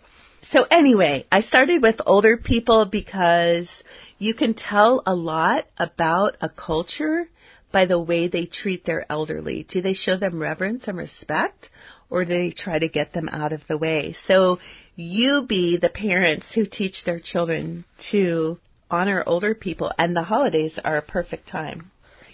So 0.51 0.65
anyway, 0.71 1.27
I 1.31 1.43
started 1.43 1.83
with 1.83 2.01
older 2.07 2.39
people 2.39 2.87
because 2.87 3.71
you 4.19 4.33
can 4.33 4.55
tell 4.55 5.03
a 5.05 5.15
lot 5.15 5.67
about 5.77 6.37
a 6.41 6.49
culture 6.49 7.29
by 7.71 7.85
the 7.85 7.99
way 7.99 8.29
they 8.29 8.47
treat 8.47 8.87
their 8.87 9.05
elderly. 9.13 9.65
Do 9.65 9.83
they 9.83 9.93
show 9.93 10.17
them 10.17 10.41
reverence 10.41 10.89
and 10.89 10.97
respect 10.97 11.69
or 12.09 12.25
do 12.25 12.33
they 12.33 12.51
try 12.51 12.79
to 12.79 12.89
get 12.89 13.13
them 13.13 13.29
out 13.29 13.53
of 13.53 13.67
the 13.67 13.77
way? 13.77 14.15
So 14.15 14.59
you 14.97 15.43
be 15.43 15.77
the 15.77 15.91
parents 15.91 16.47
who 16.55 16.65
teach 16.65 17.05
their 17.05 17.19
children 17.19 17.85
to 18.11 18.59
honor 18.91 19.23
older 19.27 19.55
people 19.55 19.93
and 19.99 20.17
the 20.17 20.23
holidays 20.23 20.79
are 20.83 20.97
a 20.97 21.03
perfect 21.03 21.47
time. 21.47 21.91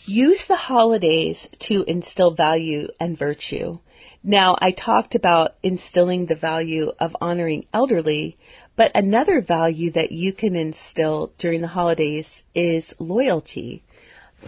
Use 0.06 0.44
the 0.46 0.54
holidays 0.54 1.48
to 1.60 1.82
instill 1.82 2.30
value 2.30 2.86
and 3.00 3.18
virtue. 3.18 3.78
Now, 4.26 4.56
I 4.58 4.70
talked 4.70 5.14
about 5.14 5.56
instilling 5.62 6.24
the 6.24 6.34
value 6.34 6.92
of 6.98 7.14
honoring 7.20 7.66
elderly, 7.74 8.38
but 8.74 8.90
another 8.94 9.42
value 9.42 9.90
that 9.90 10.12
you 10.12 10.32
can 10.32 10.56
instill 10.56 11.34
during 11.36 11.60
the 11.60 11.66
holidays 11.66 12.42
is 12.54 12.94
loyalty. 12.98 13.84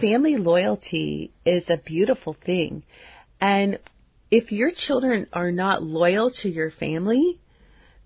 Family 0.01 0.35
loyalty 0.35 1.31
is 1.45 1.69
a 1.69 1.77
beautiful 1.77 2.33
thing. 2.33 2.81
And 3.39 3.77
if 4.31 4.51
your 4.51 4.71
children 4.71 5.27
are 5.31 5.51
not 5.51 5.83
loyal 5.83 6.31
to 6.41 6.49
your 6.49 6.71
family, 6.71 7.39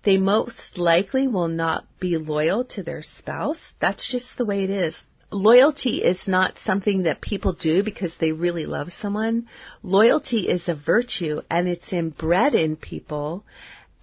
they 0.02 0.18
most 0.18 0.76
likely 0.76 1.26
will 1.26 1.48
not 1.48 1.86
be 1.98 2.18
loyal 2.18 2.64
to 2.66 2.82
their 2.82 3.00
spouse. 3.00 3.72
That's 3.80 4.06
just 4.06 4.36
the 4.36 4.44
way 4.44 4.64
it 4.64 4.70
is 4.70 5.02
loyalty 5.32 6.02
is 6.02 6.28
not 6.28 6.58
something 6.58 7.04
that 7.04 7.20
people 7.20 7.52
do 7.52 7.82
because 7.82 8.12
they 8.18 8.32
really 8.32 8.66
love 8.66 8.92
someone. 8.92 9.48
Loyalty 9.82 10.48
is 10.48 10.68
a 10.68 10.74
virtue 10.74 11.40
and 11.50 11.68
it's 11.68 11.92
inbred 11.92 12.54
in 12.54 12.76
people. 12.76 13.44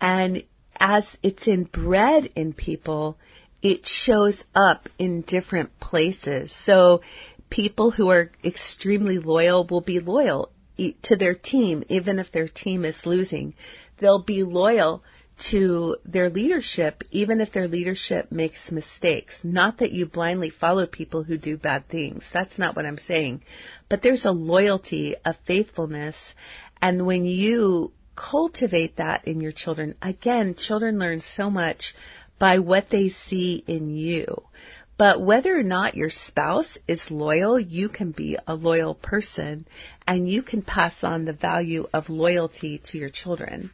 And 0.01 0.43
as 0.79 1.05
it's 1.21 1.47
inbred 1.47 2.31
in 2.35 2.53
people, 2.53 3.17
it 3.61 3.85
shows 3.85 4.43
up 4.55 4.87
in 4.97 5.21
different 5.21 5.79
places. 5.79 6.51
So 6.51 7.01
people 7.49 7.91
who 7.91 8.09
are 8.09 8.31
extremely 8.43 9.19
loyal 9.19 9.65
will 9.67 9.81
be 9.81 9.99
loyal 9.99 10.51
to 11.03 11.15
their 11.15 11.35
team, 11.35 11.83
even 11.89 12.19
if 12.19 12.31
their 12.31 12.47
team 12.47 12.85
is 12.85 13.05
losing. 13.05 13.53
They'll 13.97 14.23
be 14.23 14.43
loyal 14.43 15.03
to 15.51 15.97
their 16.05 16.29
leadership, 16.29 17.03
even 17.11 17.41
if 17.41 17.51
their 17.51 17.67
leadership 17.67 18.31
makes 18.31 18.71
mistakes. 18.71 19.39
Not 19.43 19.79
that 19.79 19.91
you 19.91 20.05
blindly 20.05 20.49
follow 20.49 20.85
people 20.85 21.23
who 21.23 21.37
do 21.37 21.57
bad 21.57 21.87
things. 21.87 22.23
That's 22.33 22.59
not 22.59 22.75
what 22.75 22.85
I'm 22.85 22.97
saying. 22.97 23.41
But 23.89 24.01
there's 24.01 24.25
a 24.25 24.31
loyalty, 24.31 25.15
a 25.25 25.33
faithfulness, 25.45 26.15
and 26.81 27.05
when 27.05 27.25
you 27.25 27.91
cultivate 28.15 28.97
that 28.97 29.27
in 29.27 29.41
your 29.41 29.51
children, 29.51 29.95
again, 30.01 30.55
children 30.55 30.99
learn 30.99 31.21
so 31.21 31.49
much 31.49 31.93
by 32.37 32.59
what 32.59 32.89
they 32.89 33.09
see 33.09 33.63
in 33.67 33.95
you. 33.95 34.43
But 34.97 35.21
whether 35.21 35.57
or 35.57 35.63
not 35.63 35.95
your 35.95 36.09
spouse 36.09 36.77
is 36.85 37.09
loyal, 37.09 37.57
you 37.57 37.87
can 37.87 38.11
be 38.11 38.37
a 38.45 38.53
loyal 38.53 38.93
person 38.93 39.65
and 40.05 40.29
you 40.29 40.43
can 40.43 40.61
pass 40.61 41.03
on 41.03 41.23
the 41.23 41.31
value 41.31 41.87
of 41.93 42.09
loyalty 42.09 42.81
to 42.85 42.97
your 42.97 43.07
children. 43.07 43.71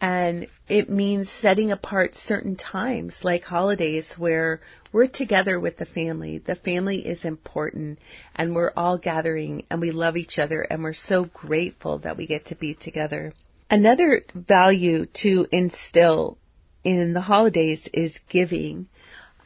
And 0.00 0.46
it 0.68 0.90
means 0.90 1.30
setting 1.30 1.72
apart 1.72 2.14
certain 2.14 2.56
times, 2.56 3.24
like 3.24 3.44
holidays, 3.44 4.14
where 4.18 4.60
we're 4.92 5.06
together 5.06 5.58
with 5.58 5.78
the 5.78 5.86
family. 5.86 6.38
The 6.38 6.54
family 6.54 7.06
is 7.06 7.24
important, 7.24 7.98
and 8.34 8.54
we're 8.54 8.72
all 8.76 8.98
gathering, 8.98 9.64
and 9.70 9.80
we 9.80 9.92
love 9.92 10.16
each 10.16 10.38
other, 10.38 10.60
and 10.62 10.82
we're 10.82 10.92
so 10.92 11.24
grateful 11.24 11.98
that 12.00 12.16
we 12.16 12.26
get 12.26 12.46
to 12.46 12.54
be 12.54 12.74
together. 12.74 13.32
Another 13.70 14.22
value 14.34 15.06
to 15.22 15.46
instill 15.50 16.36
in 16.84 17.14
the 17.14 17.20
holidays 17.20 17.88
is 17.92 18.20
giving. 18.28 18.88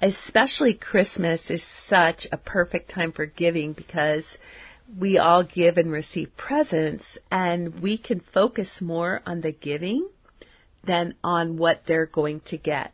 Especially 0.02 0.74
Christmas 0.74 1.50
is 1.50 1.64
such 1.86 2.26
a 2.32 2.36
perfect 2.36 2.90
time 2.90 3.12
for 3.12 3.24
giving 3.24 3.72
because 3.72 4.36
we 4.98 5.18
all 5.18 5.42
give 5.42 5.78
and 5.78 5.92
receive 5.92 6.36
presents 6.36 7.18
and 7.30 7.80
we 7.80 7.96
can 7.96 8.20
focus 8.20 8.80
more 8.80 9.22
on 9.24 9.40
the 9.40 9.52
giving 9.52 10.08
than 10.84 11.14
on 11.22 11.56
what 11.56 11.82
they're 11.86 12.06
going 12.06 12.40
to 12.46 12.56
get. 12.56 12.92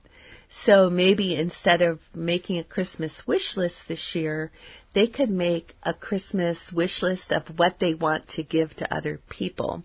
So 0.65 0.89
maybe 0.89 1.35
instead 1.35 1.83
of 1.83 2.01
making 2.15 2.59
a 2.59 2.65
Christmas 2.65 3.27
wish 3.27 3.57
list 3.57 3.77
this 3.89 4.15
year, 4.15 4.53
they 4.95 5.07
could 5.07 5.31
make 5.31 5.75
a 5.83 5.93
Christmas 5.93 6.73
wish 6.73 7.03
list 7.03 7.33
of 7.33 7.59
what 7.59 7.79
they 7.79 7.95
want 7.95 8.29
to 8.31 8.43
give 8.43 8.75
to 8.77 8.95
other 8.95 9.21
people. 9.29 9.83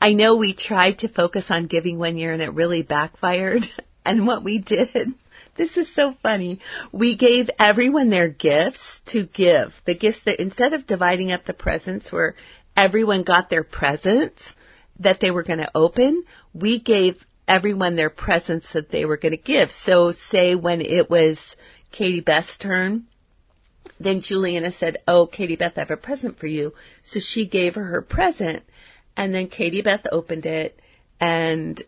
I 0.00 0.12
know 0.12 0.36
we 0.36 0.54
tried 0.54 0.98
to 0.98 1.08
focus 1.08 1.46
on 1.50 1.66
giving 1.66 1.98
one 1.98 2.18
year 2.18 2.32
and 2.32 2.42
it 2.42 2.52
really 2.52 2.82
backfired. 2.82 3.64
And 4.06 4.26
what 4.26 4.44
we 4.44 4.58
did, 4.58 5.14
this 5.56 5.78
is 5.78 5.92
so 5.94 6.14
funny. 6.22 6.60
We 6.92 7.16
gave 7.16 7.48
everyone 7.58 8.10
their 8.10 8.28
gifts 8.28 8.82
to 9.06 9.24
give. 9.24 9.72
The 9.86 9.94
gifts 9.94 10.22
that 10.24 10.42
instead 10.42 10.74
of 10.74 10.86
dividing 10.86 11.32
up 11.32 11.46
the 11.46 11.54
presents 11.54 12.12
where 12.12 12.34
everyone 12.76 13.22
got 13.22 13.48
their 13.48 13.64
presents, 13.64 14.52
that 15.00 15.20
they 15.20 15.30
were 15.30 15.42
going 15.42 15.58
to 15.58 15.70
open, 15.74 16.24
we 16.52 16.78
gave 16.78 17.24
everyone 17.46 17.96
their 17.96 18.10
presents 18.10 18.72
that 18.72 18.90
they 18.90 19.04
were 19.04 19.16
going 19.16 19.32
to 19.32 19.42
give. 19.42 19.70
So 19.70 20.12
say 20.12 20.54
when 20.54 20.80
it 20.80 21.10
was 21.10 21.38
Katie 21.92 22.20
Beth's 22.20 22.56
turn, 22.58 23.06
then 24.00 24.20
Juliana 24.20 24.72
said, 24.72 24.98
Oh, 25.06 25.26
Katie 25.26 25.56
Beth, 25.56 25.72
I 25.76 25.80
have 25.80 25.90
a 25.90 25.96
present 25.96 26.38
for 26.38 26.46
you. 26.46 26.74
So 27.02 27.20
she 27.20 27.46
gave 27.46 27.74
her 27.74 27.84
her 27.84 28.02
present 28.02 28.62
and 29.16 29.34
then 29.34 29.48
Katie 29.48 29.82
Beth 29.82 30.06
opened 30.10 30.46
it 30.46 30.78
and 31.20 31.82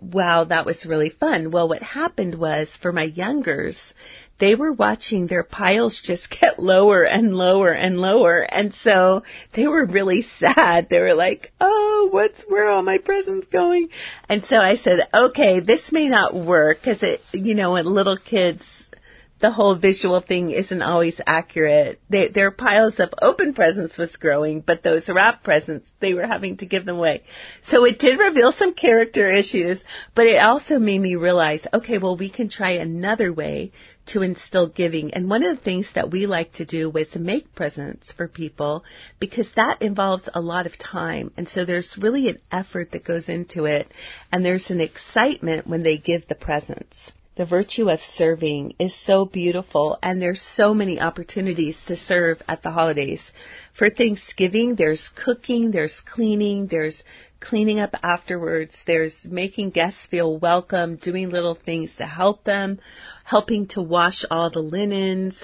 wow, 0.00 0.44
that 0.44 0.66
was 0.66 0.86
really 0.86 1.10
fun. 1.10 1.50
Well, 1.50 1.68
what 1.68 1.82
happened 1.82 2.34
was 2.34 2.68
for 2.80 2.92
my 2.92 3.04
youngers, 3.04 3.94
they 4.38 4.54
were 4.54 4.72
watching 4.72 5.26
their 5.26 5.42
piles 5.42 6.00
just 6.02 6.30
get 6.40 6.58
lower 6.58 7.04
and 7.04 7.34
lower 7.36 7.72
and 7.72 7.98
lower. 7.98 8.40
And 8.40 8.72
so 8.72 9.22
they 9.54 9.66
were 9.66 9.84
really 9.84 10.22
sad. 10.22 10.88
They 10.88 11.00
were 11.00 11.14
like, 11.14 11.52
Oh, 11.60 12.08
what's, 12.10 12.42
where 12.48 12.68
all 12.68 12.82
my 12.82 12.98
presents 12.98 13.46
going? 13.46 13.88
And 14.28 14.44
so 14.44 14.56
I 14.56 14.76
said, 14.76 15.08
okay, 15.12 15.60
this 15.60 15.92
may 15.92 16.08
not 16.08 16.34
work 16.34 16.78
because 16.80 17.02
it, 17.02 17.20
you 17.32 17.54
know, 17.54 17.72
when 17.72 17.86
little 17.86 18.16
kids 18.16 18.62
the 19.40 19.50
whole 19.52 19.76
visual 19.76 20.20
thing 20.20 20.50
isn't 20.50 20.82
always 20.82 21.20
accurate. 21.26 22.00
They, 22.10 22.28
their 22.28 22.50
piles 22.50 22.98
of 22.98 23.14
open 23.22 23.54
presents 23.54 23.96
was 23.96 24.16
growing, 24.16 24.60
but 24.60 24.82
those 24.82 25.08
wrapped 25.08 25.44
presents, 25.44 25.88
they 26.00 26.14
were 26.14 26.26
having 26.26 26.56
to 26.58 26.66
give 26.66 26.84
them 26.84 26.96
away. 26.96 27.22
So 27.62 27.84
it 27.84 28.00
did 28.00 28.18
reveal 28.18 28.50
some 28.50 28.74
character 28.74 29.30
issues, 29.30 29.84
but 30.14 30.26
it 30.26 30.38
also 30.42 30.78
made 30.80 31.00
me 31.00 31.14
realize, 31.14 31.66
okay, 31.72 31.98
well, 31.98 32.16
we 32.16 32.30
can 32.30 32.48
try 32.48 32.72
another 32.72 33.32
way 33.32 33.72
to 34.06 34.22
instill 34.22 34.66
giving. 34.66 35.14
And 35.14 35.30
one 35.30 35.44
of 35.44 35.56
the 35.56 35.62
things 35.62 35.86
that 35.94 36.10
we 36.10 36.26
like 36.26 36.54
to 36.54 36.64
do 36.64 36.90
was 36.90 37.14
make 37.14 37.54
presents 37.54 38.10
for 38.10 38.26
people 38.26 38.84
because 39.20 39.50
that 39.54 39.82
involves 39.82 40.28
a 40.34 40.40
lot 40.40 40.66
of 40.66 40.78
time. 40.78 41.30
And 41.36 41.48
so 41.48 41.64
there's 41.64 41.96
really 41.98 42.28
an 42.28 42.38
effort 42.50 42.90
that 42.92 43.04
goes 43.04 43.28
into 43.28 43.66
it 43.66 43.92
and 44.32 44.44
there's 44.44 44.70
an 44.70 44.80
excitement 44.80 45.66
when 45.66 45.82
they 45.82 45.98
give 45.98 46.26
the 46.26 46.34
presents 46.34 47.12
the 47.38 47.44
virtue 47.44 47.88
of 47.88 48.00
serving 48.00 48.74
is 48.80 48.92
so 49.06 49.24
beautiful 49.24 49.96
and 50.02 50.20
there's 50.20 50.42
so 50.42 50.74
many 50.74 51.00
opportunities 51.00 51.80
to 51.86 51.94
serve 51.94 52.42
at 52.48 52.64
the 52.64 52.70
holidays. 52.72 53.30
For 53.74 53.88
Thanksgiving, 53.88 54.74
there's 54.74 55.08
cooking, 55.14 55.70
there's 55.70 56.00
cleaning, 56.00 56.66
there's 56.66 57.04
cleaning 57.38 57.78
up 57.78 57.94
afterwards, 58.02 58.82
there's 58.88 59.16
making 59.24 59.70
guests 59.70 60.04
feel 60.06 60.36
welcome, 60.36 60.96
doing 60.96 61.30
little 61.30 61.54
things 61.54 61.94
to 61.98 62.06
help 62.06 62.42
them, 62.42 62.80
helping 63.22 63.68
to 63.68 63.82
wash 63.82 64.24
all 64.28 64.50
the 64.50 64.58
linens, 64.58 65.36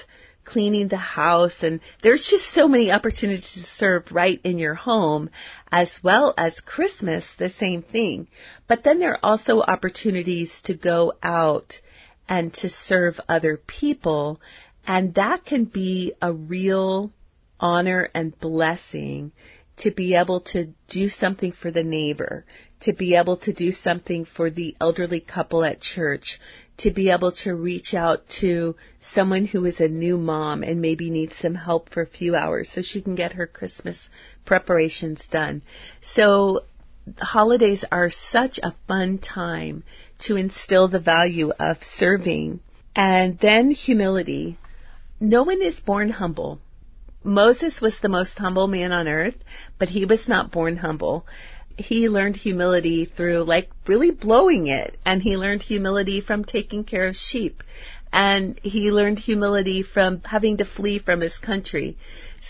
cleaning 0.45 0.87
the 0.87 0.97
house 0.97 1.63
and 1.63 1.81
there's 2.01 2.27
just 2.29 2.53
so 2.53 2.67
many 2.67 2.91
opportunities 2.91 3.51
to 3.53 3.63
serve 3.77 4.11
right 4.11 4.39
in 4.43 4.59
your 4.59 4.75
home 4.75 5.29
as 5.71 5.91
well 6.03 6.33
as 6.37 6.59
Christmas, 6.61 7.25
the 7.37 7.49
same 7.49 7.81
thing. 7.81 8.27
But 8.67 8.83
then 8.83 8.99
there 8.99 9.13
are 9.13 9.25
also 9.25 9.61
opportunities 9.61 10.61
to 10.63 10.73
go 10.73 11.13
out 11.21 11.81
and 12.29 12.53
to 12.55 12.69
serve 12.69 13.19
other 13.27 13.57
people 13.57 14.39
and 14.87 15.15
that 15.15 15.45
can 15.45 15.65
be 15.65 16.13
a 16.21 16.31
real 16.31 17.11
honor 17.59 18.09
and 18.13 18.37
blessing 18.39 19.31
to 19.77 19.91
be 19.91 20.15
able 20.15 20.39
to 20.39 20.73
do 20.87 21.09
something 21.09 21.51
for 21.51 21.71
the 21.71 21.83
neighbor, 21.83 22.45
to 22.79 22.93
be 22.93 23.15
able 23.15 23.37
to 23.37 23.51
do 23.51 23.71
something 23.71 24.25
for 24.25 24.49
the 24.49 24.75
elderly 24.79 25.19
couple 25.19 25.63
at 25.63 25.81
church, 25.81 26.39
to 26.77 26.91
be 26.91 27.09
able 27.09 27.31
to 27.31 27.53
reach 27.53 27.93
out 27.93 28.27
to 28.27 28.75
someone 29.13 29.45
who 29.45 29.65
is 29.65 29.79
a 29.79 29.87
new 29.87 30.17
mom 30.17 30.63
and 30.63 30.81
maybe 30.81 31.09
needs 31.09 31.35
some 31.37 31.55
help 31.55 31.89
for 31.89 32.01
a 32.01 32.07
few 32.07 32.35
hours 32.35 32.69
so 32.69 32.81
she 32.81 33.01
can 33.01 33.15
get 33.15 33.33
her 33.33 33.47
Christmas 33.47 34.09
preparations 34.45 35.27
done. 35.27 35.61
So 36.01 36.63
holidays 37.19 37.83
are 37.91 38.09
such 38.09 38.59
a 38.59 38.75
fun 38.87 39.19
time 39.19 39.83
to 40.19 40.35
instill 40.35 40.87
the 40.87 40.99
value 40.99 41.51
of 41.59 41.77
serving. 41.95 42.59
And 42.95 43.37
then 43.39 43.71
humility. 43.71 44.57
No 45.19 45.43
one 45.43 45.61
is 45.61 45.79
born 45.79 46.09
humble. 46.09 46.59
Moses 47.25 47.81
was 47.81 47.99
the 47.99 48.09
most 48.09 48.37
humble 48.37 48.67
man 48.67 48.91
on 48.91 49.07
earth, 49.07 49.35
but 49.79 49.89
he 49.89 50.05
was 50.05 50.27
not 50.27 50.51
born 50.51 50.77
humble 50.77 51.25
he 51.77 52.07
learned 52.07 52.37
humility 52.37 53.05
through 53.05 53.43
like 53.43 53.69
really 53.85 54.11
blowing 54.11 54.67
it 54.67 54.97
and 55.05 55.21
he 55.21 55.35
learned 55.35 55.61
humility 55.61 56.21
from 56.21 56.43
taking 56.43 56.83
care 56.83 57.07
of 57.07 57.15
sheep 57.15 57.63
and 58.13 58.59
he 58.63 58.91
learned 58.91 59.19
humility 59.19 59.83
from 59.83 60.21
having 60.23 60.57
to 60.57 60.63
flee 60.65 60.99
from 60.99 61.19
his 61.19 61.37
country. 61.37 61.97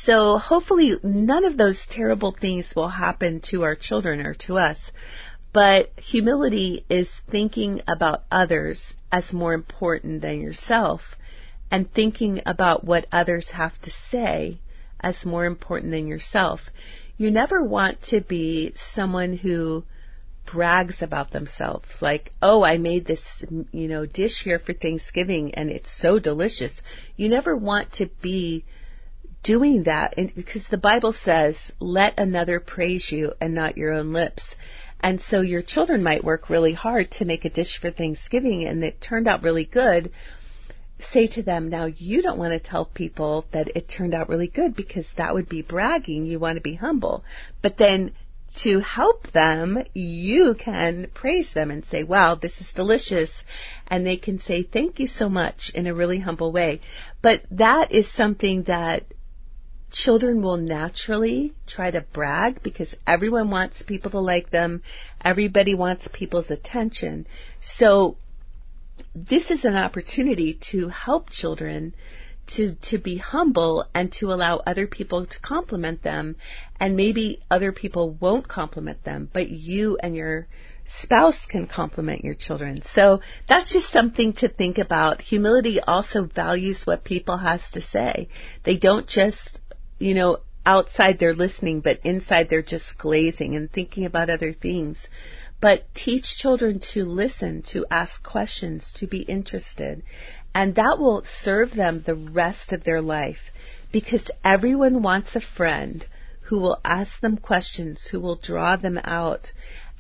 So 0.04 0.38
hopefully 0.38 0.96
none 1.02 1.44
of 1.44 1.58
those 1.58 1.84
terrible 1.90 2.36
things 2.40 2.72
will 2.76 2.90
happen 2.90 3.40
to 3.50 3.64
our 3.64 3.74
children 3.74 4.24
or 4.24 4.36
to 4.46 4.60
us. 4.60 4.78
But 5.54 5.92
humility 5.98 6.86
is 6.88 7.10
thinking 7.32 7.82
about 7.88 8.26
others 8.30 8.94
as 9.12 9.34
more 9.34 9.54
important 9.54 10.22
than 10.22 10.42
yourself 10.42 11.02
and 11.72 11.92
thinking 11.92 12.42
about 12.46 12.84
what 12.84 13.08
others 13.12 13.50
have 13.50 13.80
to 13.82 13.92
say 14.12 14.60
as 15.06 15.24
more 15.24 15.46
important 15.46 15.92
than 15.92 16.08
yourself. 16.08 16.60
You 17.16 17.30
never 17.30 17.64
want 17.64 18.02
to 18.10 18.22
be 18.22 18.74
someone 18.76 19.38
who 19.38 19.86
brags 20.52 21.02
about 21.02 21.32
themselves 21.32 21.88
like 22.02 22.32
oh 22.40 22.64
i 22.64 22.78
made 22.78 23.04
this 23.04 23.24
you 23.72 23.88
know 23.88 24.06
dish 24.06 24.44
here 24.44 24.60
for 24.60 24.74
thanksgiving 24.74 25.56
and 25.56 25.70
it's 25.70 25.92
so 25.92 26.20
delicious. 26.20 26.74
You 27.16 27.30
never 27.30 27.56
want 27.56 27.94
to 27.94 28.10
be 28.22 28.66
doing 29.44 29.84
that 29.84 30.16
and 30.18 30.34
because 30.36 30.68
the 30.68 30.78
bible 30.78 31.14
says 31.14 31.72
let 31.80 32.20
another 32.20 32.60
praise 32.60 33.12
you 33.12 33.34
and 33.40 33.56
not 33.56 33.78
your 33.78 33.92
own 33.94 34.12
lips. 34.12 34.56
And 35.00 35.22
so 35.22 35.42
your 35.42 35.62
children 35.62 36.02
might 36.02 36.24
work 36.24 36.50
really 36.50 36.74
hard 36.74 37.12
to 37.12 37.26
make 37.26 37.46
a 37.46 37.50
dish 37.50 37.80
for 37.80 37.92
thanksgiving 37.92 38.66
and 38.66 38.84
it 38.84 39.02
turned 39.02 39.28
out 39.28 39.44
really 39.44 39.66
good 39.66 40.12
say 41.00 41.28
to 41.28 41.44
them, 41.44 41.70
now 41.70 41.86
you 41.86 42.22
don't 42.22 42.38
want 42.38 42.54
to 42.54 42.60
tell 42.60 42.86
people 42.86 43.46
that 43.52 43.76
it 43.76 43.88
turned 43.88 44.14
out 44.14 44.30
really 44.30 44.48
good 44.48 44.76
because 44.76 45.08
that 45.18 45.34
would 45.34 45.50
be 45.50 45.62
bragging. 45.62 46.26
You 46.26 46.40
want 46.40 46.56
to 46.56 46.62
be 46.62 46.76
humble. 46.76 47.24
But 47.62 47.78
then 47.78 48.14
to 48.58 48.80
help 48.80 49.32
them, 49.32 49.84
you 49.94 50.56
can 50.58 51.08
praise 51.14 51.54
them 51.54 51.72
and 51.72 51.84
say, 51.86 52.04
wow, 52.04 52.36
this 52.36 52.62
is 52.62 52.72
delicious. 52.74 53.30
And 53.88 54.06
they 54.06 54.18
can 54.18 54.40
say, 54.40 54.64
thank 54.64 55.00
you 55.00 55.08
so 55.08 55.28
much 55.28 55.72
in 55.76 55.88
a 55.88 55.94
really 55.94 56.20
humble 56.20 56.52
way. 56.52 56.82
But 57.22 57.44
that 57.52 57.92
is 57.92 58.12
something 58.12 58.64
that 58.64 59.04
children 59.92 60.42
will 60.42 60.58
naturally 60.58 61.54
try 61.68 61.92
to 61.92 62.02
brag 62.14 62.62
because 62.64 62.96
everyone 63.06 63.50
wants 63.50 63.82
people 63.82 64.12
to 64.12 64.20
like 64.20 64.50
them. 64.50 64.82
Everybody 65.24 65.76
wants 65.76 66.08
people's 66.12 66.52
attention. 66.52 67.28
So 67.62 68.18
this 69.16 69.50
is 69.50 69.64
an 69.64 69.76
opportunity 69.76 70.60
to 70.72 70.90
help 70.90 71.30
children 71.30 71.96
to 72.48 72.76
to 72.76 72.98
be 73.00 73.18
humble 73.18 73.86
and 73.96 74.12
to 74.12 74.32
allow 74.32 74.58
other 74.58 74.86
people 74.86 75.26
to 75.26 75.40
compliment 75.40 76.04
them. 76.04 76.36
And 76.80 76.96
maybe 76.96 77.40
other 77.50 77.72
people 77.72 78.12
won't 78.12 78.48
compliment 78.48 79.04
them 79.04 79.30
but 79.32 79.50
you 79.50 79.98
and 79.98 80.16
your 80.16 80.48
spouse 81.02 81.46
can 81.48 81.66
compliment 81.66 82.24
your 82.24 82.36
children. 82.36 82.84
So 82.84 83.22
that's 83.50 83.74
just 83.74 83.92
something 83.92 84.34
to 84.34 84.50
think 84.50 84.78
about. 84.78 85.22
Humility 85.22 85.80
also 85.80 86.26
values 86.26 86.86
what 86.86 87.04
people 87.04 87.38
has 87.38 87.62
to 87.72 87.82
say. 87.82 88.28
They 88.64 88.78
don't 88.78 89.08
just 89.08 89.62
you 89.98 90.14
know 90.14 90.40
outside 90.66 91.20
they're 91.20 91.36
listening 91.36 91.80
but 91.80 92.00
inside 92.04 92.50
they're 92.50 92.62
just 92.62 92.98
glazing 92.98 93.56
and 93.56 93.72
thinking 93.72 94.06
about 94.06 94.30
other 94.30 94.52
things 94.52 95.08
but 95.66 95.92
teach 95.96 96.38
children 96.38 96.80
to 96.80 97.04
listen, 97.04 97.64
to 97.64 97.84
ask 97.90 98.22
questions, 98.22 98.94
to 98.98 99.08
be 99.08 99.22
interested. 99.22 100.04
And 100.54 100.76
that 100.76 101.00
will 101.00 101.24
serve 101.42 101.74
them 101.74 102.04
the 102.06 102.14
rest 102.14 102.72
of 102.72 102.84
their 102.84 103.02
life 103.02 103.50
because 103.92 104.30
everyone 104.44 105.02
wants 105.02 105.36
a 105.36 105.42
friend 105.42 106.06
who 106.42 106.60
will 106.60 106.80
ask 106.86 107.20
them 107.20 107.38
questions, 107.38 108.06
who 108.06 108.20
will 108.20 108.36
draw 108.36 108.76
them 108.76 109.00
out. 109.04 109.52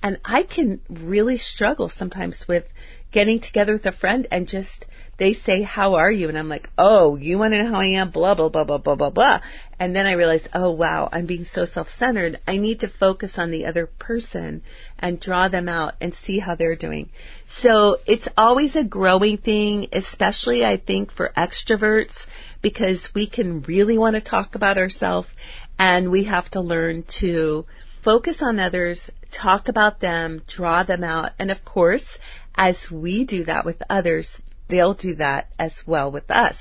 And 0.03 0.19
I 0.23 0.43
can 0.43 0.81
really 0.87 1.37
struggle 1.37 1.89
sometimes 1.89 2.47
with 2.47 2.65
getting 3.15 3.39
together 3.39 3.71
with 3.71 3.85
a 3.85 3.93
friend 3.93 4.27
and 4.29 4.45
just 4.45 4.85
they 5.17 5.31
say, 5.31 5.61
How 5.61 5.93
are 5.93 6.11
you? 6.11 6.27
And 6.27 6.37
I'm 6.37 6.49
like, 6.49 6.69
Oh, 6.77 7.15
you 7.15 7.37
want 7.37 7.53
to 7.53 7.63
know 7.63 7.71
how 7.71 7.79
I 7.79 7.99
am? 8.01 8.11
Blah, 8.11 8.35
blah, 8.35 8.49
blah, 8.49 8.65
blah, 8.65 8.77
blah, 8.77 8.95
blah, 8.95 9.09
blah. 9.09 9.39
And 9.79 9.95
then 9.95 10.05
I 10.05 10.11
realize, 10.11 10.45
Oh, 10.53 10.71
wow, 10.71 11.07
I'm 11.13 11.25
being 11.25 11.45
so 11.45 11.63
self 11.63 11.87
centered. 11.97 12.41
I 12.45 12.57
need 12.57 12.81
to 12.81 12.89
focus 12.89 13.37
on 13.37 13.51
the 13.51 13.67
other 13.67 13.87
person 13.87 14.63
and 14.99 15.21
draw 15.21 15.47
them 15.47 15.69
out 15.69 15.93
and 16.01 16.13
see 16.13 16.39
how 16.39 16.55
they're 16.55 16.75
doing. 16.75 17.09
So 17.61 17.99
it's 18.05 18.27
always 18.37 18.75
a 18.75 18.83
growing 18.83 19.37
thing, 19.37 19.87
especially 19.93 20.65
I 20.65 20.75
think 20.75 21.13
for 21.13 21.31
extroverts 21.37 22.27
because 22.61 23.09
we 23.15 23.29
can 23.29 23.61
really 23.61 23.97
want 23.97 24.15
to 24.15 24.21
talk 24.21 24.55
about 24.55 24.77
ourselves 24.77 25.29
and 25.79 26.11
we 26.11 26.25
have 26.25 26.49
to 26.49 26.59
learn 26.59 27.05
to 27.21 27.65
focus 28.03 28.37
on 28.41 28.59
others, 28.59 29.09
talk 29.31 29.67
about 29.67 29.99
them, 29.99 30.41
draw 30.47 30.83
them 30.83 31.03
out, 31.03 31.31
and 31.39 31.49
of 31.49 31.65
course, 31.65 32.05
as 32.55 32.89
we 32.89 33.25
do 33.25 33.45
that 33.45 33.65
with 33.65 33.81
others, 33.89 34.41
they'll 34.67 34.93
do 34.93 35.15
that 35.15 35.47
as 35.59 35.83
well 35.85 36.11
with 36.11 36.29
us. 36.31 36.55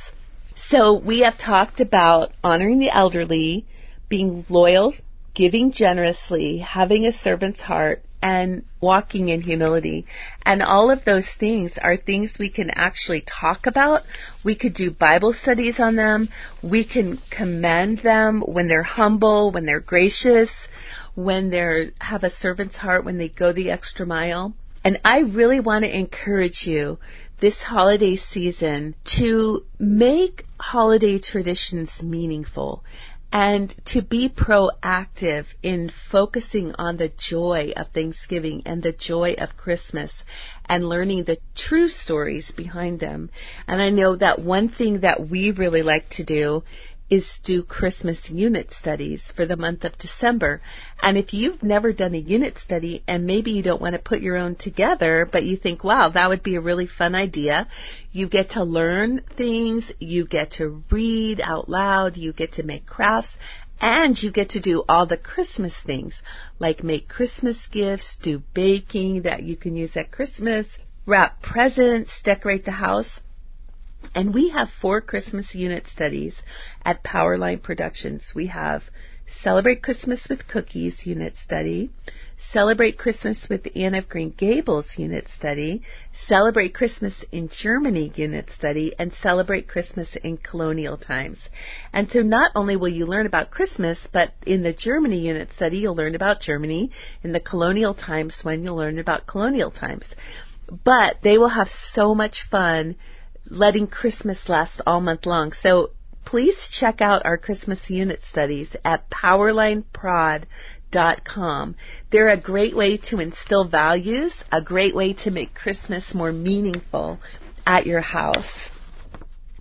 So 0.69 0.95
we 0.95 1.21
have 1.21 1.39
talked 1.39 1.81
about 1.81 2.33
honoring 2.43 2.79
the 2.79 2.91
elderly, 2.91 3.67
being 4.09 4.45
loyal, 4.49 4.95
giving 5.35 5.73
generously, 5.73 6.59
having 6.59 7.07
a 7.07 7.13
servant's 7.13 7.61
heart, 7.61 8.03
and 8.23 8.65
walking 8.81 9.29
in 9.29 9.43
humility. 9.43 10.07
And 10.47 10.63
all 10.63 10.91
of 10.91 11.05
those 11.05 11.29
things 11.29 11.73
are 11.83 11.99
things 11.99 12.39
we 12.39 12.49
can 12.49 12.71
actually 12.71 13.21
talk 13.21 13.67
about. 13.67 14.03
We 14.43 14.55
could 14.55 14.73
do 14.73 14.91
Bible 14.91 15.35
studies 15.35 15.79
on 15.79 15.97
them. 15.97 16.31
We 16.63 16.85
can 16.85 17.21
commend 17.31 17.99
them 17.99 18.41
when 18.41 18.67
they're 18.67 18.83
humble, 18.83 19.51
when 19.51 19.67
they're 19.67 19.81
gracious, 19.81 20.51
when 21.15 21.51
they 21.51 21.91
have 22.01 22.25
a 22.25 22.31
servant's 22.31 22.79
heart, 22.79 23.05
when 23.05 23.19
they 23.19 23.29
go 23.29 23.53
the 23.53 23.71
extra 23.71 24.07
mile. 24.07 24.55
And 24.85 25.01
I 25.03 25.21
really 25.21 25.61
want 25.61 25.85
to 25.85 25.97
encourage 25.97 26.67
you 26.67 26.99
this 27.41 27.57
holiday 27.57 28.17
season 28.17 28.95
to 29.19 29.65
make 29.79 30.45
holiday 30.61 31.19
traditions 31.19 32.03
meaningful 32.03 32.85
and 33.33 33.75
to 33.87 34.01
be 34.01 34.29
proactive 34.29 35.47
in 35.63 35.91
focusing 36.13 36.75
on 36.79 36.99
the 36.99 37.11
joy 37.19 37.73
of 37.77 37.89
Thanksgiving 37.89 38.63
and 38.65 38.83
the 38.83 38.93
joy 38.93 39.35
of 39.39 39.57
Christmas 39.57 40.13
and 40.67 40.89
learning 40.89 41.25
the 41.25 41.39
true 41.57 41.89
stories 41.89 42.53
behind 42.53 43.01
them. 43.01 43.31
And 43.67 43.83
I 43.83 43.91
know 43.91 44.15
that 44.17 44.39
one 44.39 44.69
thing 44.69 45.01
that 45.01 45.29
we 45.29 45.51
really 45.51 45.83
like 45.83 46.11
to 46.11 46.25
do 46.25 46.63
is 47.11 47.39
do 47.45 47.63
Christmas 47.63 48.31
unit 48.31 48.73
studies 48.73 49.23
for 49.37 49.45
the 49.47 49.57
month 49.57 49.85
of 49.85 49.97
December. 49.99 50.63
And 51.03 51.19
if 51.19 51.35
you've 51.35 51.63
never 51.63 51.93
done 51.93 52.15
a 52.15 52.19
unit 52.19 52.59
study 52.59 53.03
and 53.07 53.27
maybe 53.27 53.51
you 53.53 53.63
don't 53.63 53.81
want 53.81 53.93
to 53.93 53.99
put 53.99 54.21
your 54.21 54.37
own 54.37 54.55
together, 54.55 55.29
but 55.31 55.45
you 55.45 55.57
think, 55.57 55.85
wow, 55.85 56.09
that 56.09 56.29
would 56.29 56.43
be 56.43 56.57
a 56.57 56.61
really 56.61 56.87
fun 56.87 57.15
idea, 57.15 57.69
you 58.11 58.29
get 58.29 58.51
to 58.51 58.65
learn 58.65 59.23
things, 59.37 59.93
you 59.99 60.27
get 60.27 60.53
to 60.53 60.83
read 60.91 61.41
out 61.41 61.69
loud, 61.69 62.17
you 62.17 62.33
get 62.33 62.55
to 62.55 62.63
make 62.63 62.87
crafts, 62.87 63.37
and 63.81 64.21
you 64.23 64.31
get 64.31 64.51
to 64.51 64.61
do 64.61 64.85
all 64.89 65.07
the 65.07 65.17
Christmas 65.17 65.75
things, 65.85 66.23
like 66.59 66.83
make 66.83 67.09
Christmas 67.09 67.67
gifts, 67.67 68.17
do 68.23 68.43
baking 68.55 69.23
that 69.23 69.43
you 69.43 69.57
can 69.57 69.77
use 69.77 69.97
at 69.97 70.11
Christmas, 70.11 70.67
wrap 71.07 71.43
presents, 71.43 72.23
decorate 72.23 72.65
the 72.65 72.71
house. 72.71 73.21
And 74.15 74.33
we 74.33 74.51
have 74.51 74.69
four 74.71 75.01
Christmas 75.01 75.57
unit 75.57 75.89
studies 75.89 76.37
at 76.85 77.03
Powerline 77.03 77.61
Productions. 77.61 78.33
We 78.33 78.47
have 78.47 78.85
Celebrate 79.43 79.83
Christmas 79.83 80.29
with 80.29 80.47
Cookies 80.47 81.05
unit 81.05 81.37
study, 81.37 81.91
Celebrate 82.53 82.97
Christmas 82.97 83.49
with 83.49 83.67
Anne 83.75 83.97
of 83.97 84.09
Green 84.09 84.31
Gables 84.31 84.87
unit 84.97 85.27
study, 85.37 85.83
Celebrate 86.29 86.73
Christmas 86.75 87.25
in 87.33 87.49
Germany 87.49 88.13
unit 88.15 88.51
study, 88.51 88.95
and 89.01 89.13
Celebrate 89.13 89.67
Christmas 89.67 90.15
in 90.23 90.37
Colonial 90.37 90.97
Times. 90.97 91.41
And 91.93 92.09
so 92.09 92.21
not 92.21 92.53
only 92.55 92.77
will 92.77 92.89
you 92.89 93.07
learn 93.07 93.27
about 93.27 93.51
Christmas, 93.51 94.07
but 94.13 94.33
in 94.47 94.63
the 94.63 94.73
Germany 94.73 95.27
unit 95.27 95.53
study, 95.53 95.79
you'll 95.79 95.97
learn 95.97 96.15
about 96.15 96.41
Germany. 96.41 96.93
In 97.25 97.33
the 97.33 97.41
Colonial 97.41 97.95
Times 97.95 98.45
one, 98.45 98.63
you'll 98.63 98.77
learn 98.77 99.01
about 99.01 99.27
Colonial 99.27 99.73
Times. 99.73 100.15
But 100.85 101.17
they 101.23 101.37
will 101.37 101.49
have 101.49 101.69
so 101.69 102.15
much 102.15 102.47
fun 102.49 102.95
letting 103.49 103.87
Christmas 103.87 104.49
last 104.49 104.81
all 104.87 105.01
month 105.01 105.27
long. 105.27 105.53
So 105.53 105.91
please 106.25 106.69
check 106.69 107.01
out 107.01 107.27
our 107.27 107.37
Christmas 107.37 107.91
unit 107.91 108.21
studies 108.29 108.75
at 108.85 109.11
powerlineprod.com. 109.11 111.75
They're 112.11 112.29
a 112.29 112.37
great 112.37 112.77
way 112.77 112.97
to 113.09 113.21
instill 113.21 113.69
values, 113.69 114.35
a 114.51 114.63
great 114.63 114.95
way 114.95 115.13
to 115.25 115.31
make 115.31 115.55
Christmas 115.55 116.15
more 116.15 116.33
meaningful 116.33 117.21
at 117.67 117.87
your 117.87 118.01
house. 118.01 118.71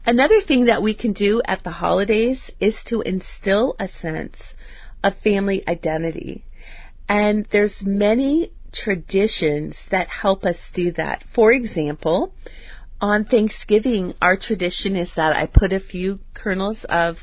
Another 0.06 0.42
thing 0.42 0.66
that 0.66 0.82
we 0.82 0.94
can 0.94 1.14
do 1.14 1.42
at 1.46 1.64
the 1.64 1.72
holidays 1.72 2.52
is 2.60 2.84
to 2.86 3.02
instill 3.02 3.76
a 3.80 3.88
sense 3.88 4.54
of 5.02 5.16
family 5.18 5.66
identity. 5.68 6.44
And 7.08 7.46
there's 7.52 7.86
many 7.86 8.52
traditions 8.74 9.78
that 9.92 10.08
help 10.08 10.46
us 10.46 10.58
do 10.74 10.92
that. 10.94 11.24
For 11.34 11.54
example, 11.54 12.34
on 13.04 13.26
Thanksgiving, 13.26 14.14
our 14.22 14.38
tradition 14.38 14.96
is 14.96 15.14
that 15.16 15.36
I 15.36 15.46
put 15.46 15.74
a 15.74 15.80
few 15.82 16.20
kernels 16.34 16.86
of 16.86 17.18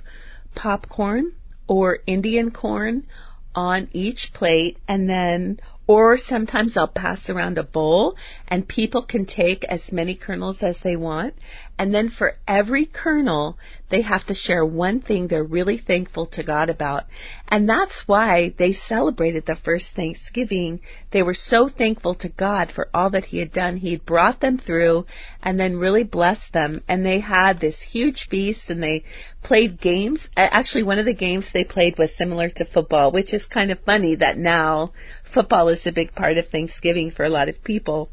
popcorn 0.55 1.33
or 1.67 2.01
Indian 2.07 2.51
corn 2.51 3.07
on 3.55 3.89
each 3.93 4.33
plate 4.35 4.77
and 4.87 5.09
then 5.09 5.59
or 5.87 6.19
sometimes 6.19 6.77
I'll 6.77 6.87
pass 6.87 7.31
around 7.31 7.57
a 7.57 7.63
bowl 7.63 8.15
and 8.47 8.69
people 8.69 9.03
can 9.03 9.25
take 9.25 9.65
as 9.65 9.91
many 9.91 10.15
kernels 10.15 10.63
as 10.63 10.79
they 10.81 10.97
want. 10.97 11.33
And 11.81 11.95
then 11.95 12.11
for 12.11 12.37
every 12.47 12.85
kernel, 12.85 13.57
they 13.89 14.03
have 14.03 14.27
to 14.27 14.35
share 14.35 14.63
one 14.63 15.01
thing 15.01 15.29
they're 15.29 15.43
really 15.43 15.79
thankful 15.79 16.27
to 16.27 16.43
God 16.43 16.69
about. 16.69 17.05
And 17.49 17.67
that's 17.67 18.07
why 18.07 18.53
they 18.59 18.75
celebrated 18.75 19.47
the 19.47 19.55
first 19.55 19.93
Thanksgiving. 19.97 20.81
They 21.11 21.23
were 21.23 21.33
so 21.33 21.71
thankful 21.71 22.17
to 22.17 22.29
God 22.29 22.71
for 22.71 22.91
all 22.93 23.09
that 23.11 23.25
He 23.25 23.39
had 23.39 23.51
done. 23.51 23.79
He 23.79 23.93
had 23.93 24.05
brought 24.05 24.41
them 24.41 24.59
through 24.59 25.07
and 25.43 25.59
then 25.59 25.79
really 25.79 26.05
blessed 26.05 26.53
them. 26.53 26.83
And 26.87 27.03
they 27.03 27.21
had 27.21 27.61
this 27.61 27.81
huge 27.81 28.29
feast 28.29 28.69
and 28.69 28.83
they 28.83 29.05
played 29.43 29.81
games. 29.81 30.29
Actually, 30.37 30.83
one 30.83 30.99
of 30.99 31.07
the 31.07 31.15
games 31.15 31.51
they 31.51 31.65
played 31.65 31.97
was 31.97 32.15
similar 32.15 32.51
to 32.51 32.67
football, 32.67 33.11
which 33.11 33.33
is 33.33 33.47
kind 33.47 33.71
of 33.71 33.81
funny 33.87 34.17
that 34.17 34.37
now 34.37 34.93
football 35.33 35.71
is 35.71 35.87
a 35.87 35.93
big 35.93 36.15
part 36.15 36.37
of 36.37 36.47
Thanksgiving 36.51 37.11
for 37.11 37.25
a 37.25 37.31
lot 37.31 37.49
of 37.49 37.65
people. 37.65 38.11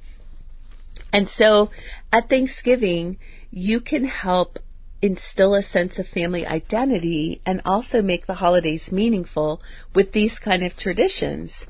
And 1.13 1.30
so 1.30 1.72
at 2.12 2.30
Thanksgiving, 2.30 3.17
you 3.52 3.80
can 3.80 4.06
help 4.06 4.60
instill 5.02 5.54
a 5.54 5.63
sense 5.63 6.00
of 6.00 6.08
family 6.08 6.46
identity 6.46 7.41
and 7.46 7.62
also 7.65 8.02
make 8.02 8.26
the 8.26 8.34
holidays 8.34 8.91
meaningful 8.91 9.62
with 9.93 10.12
these 10.12 10.39
kind 10.39 10.63
of 10.63 10.76
traditions. 10.76 11.65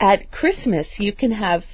At 0.00 0.30
Christmas, 0.30 0.98
you 0.98 1.12
can 1.12 1.32
have 1.32 1.64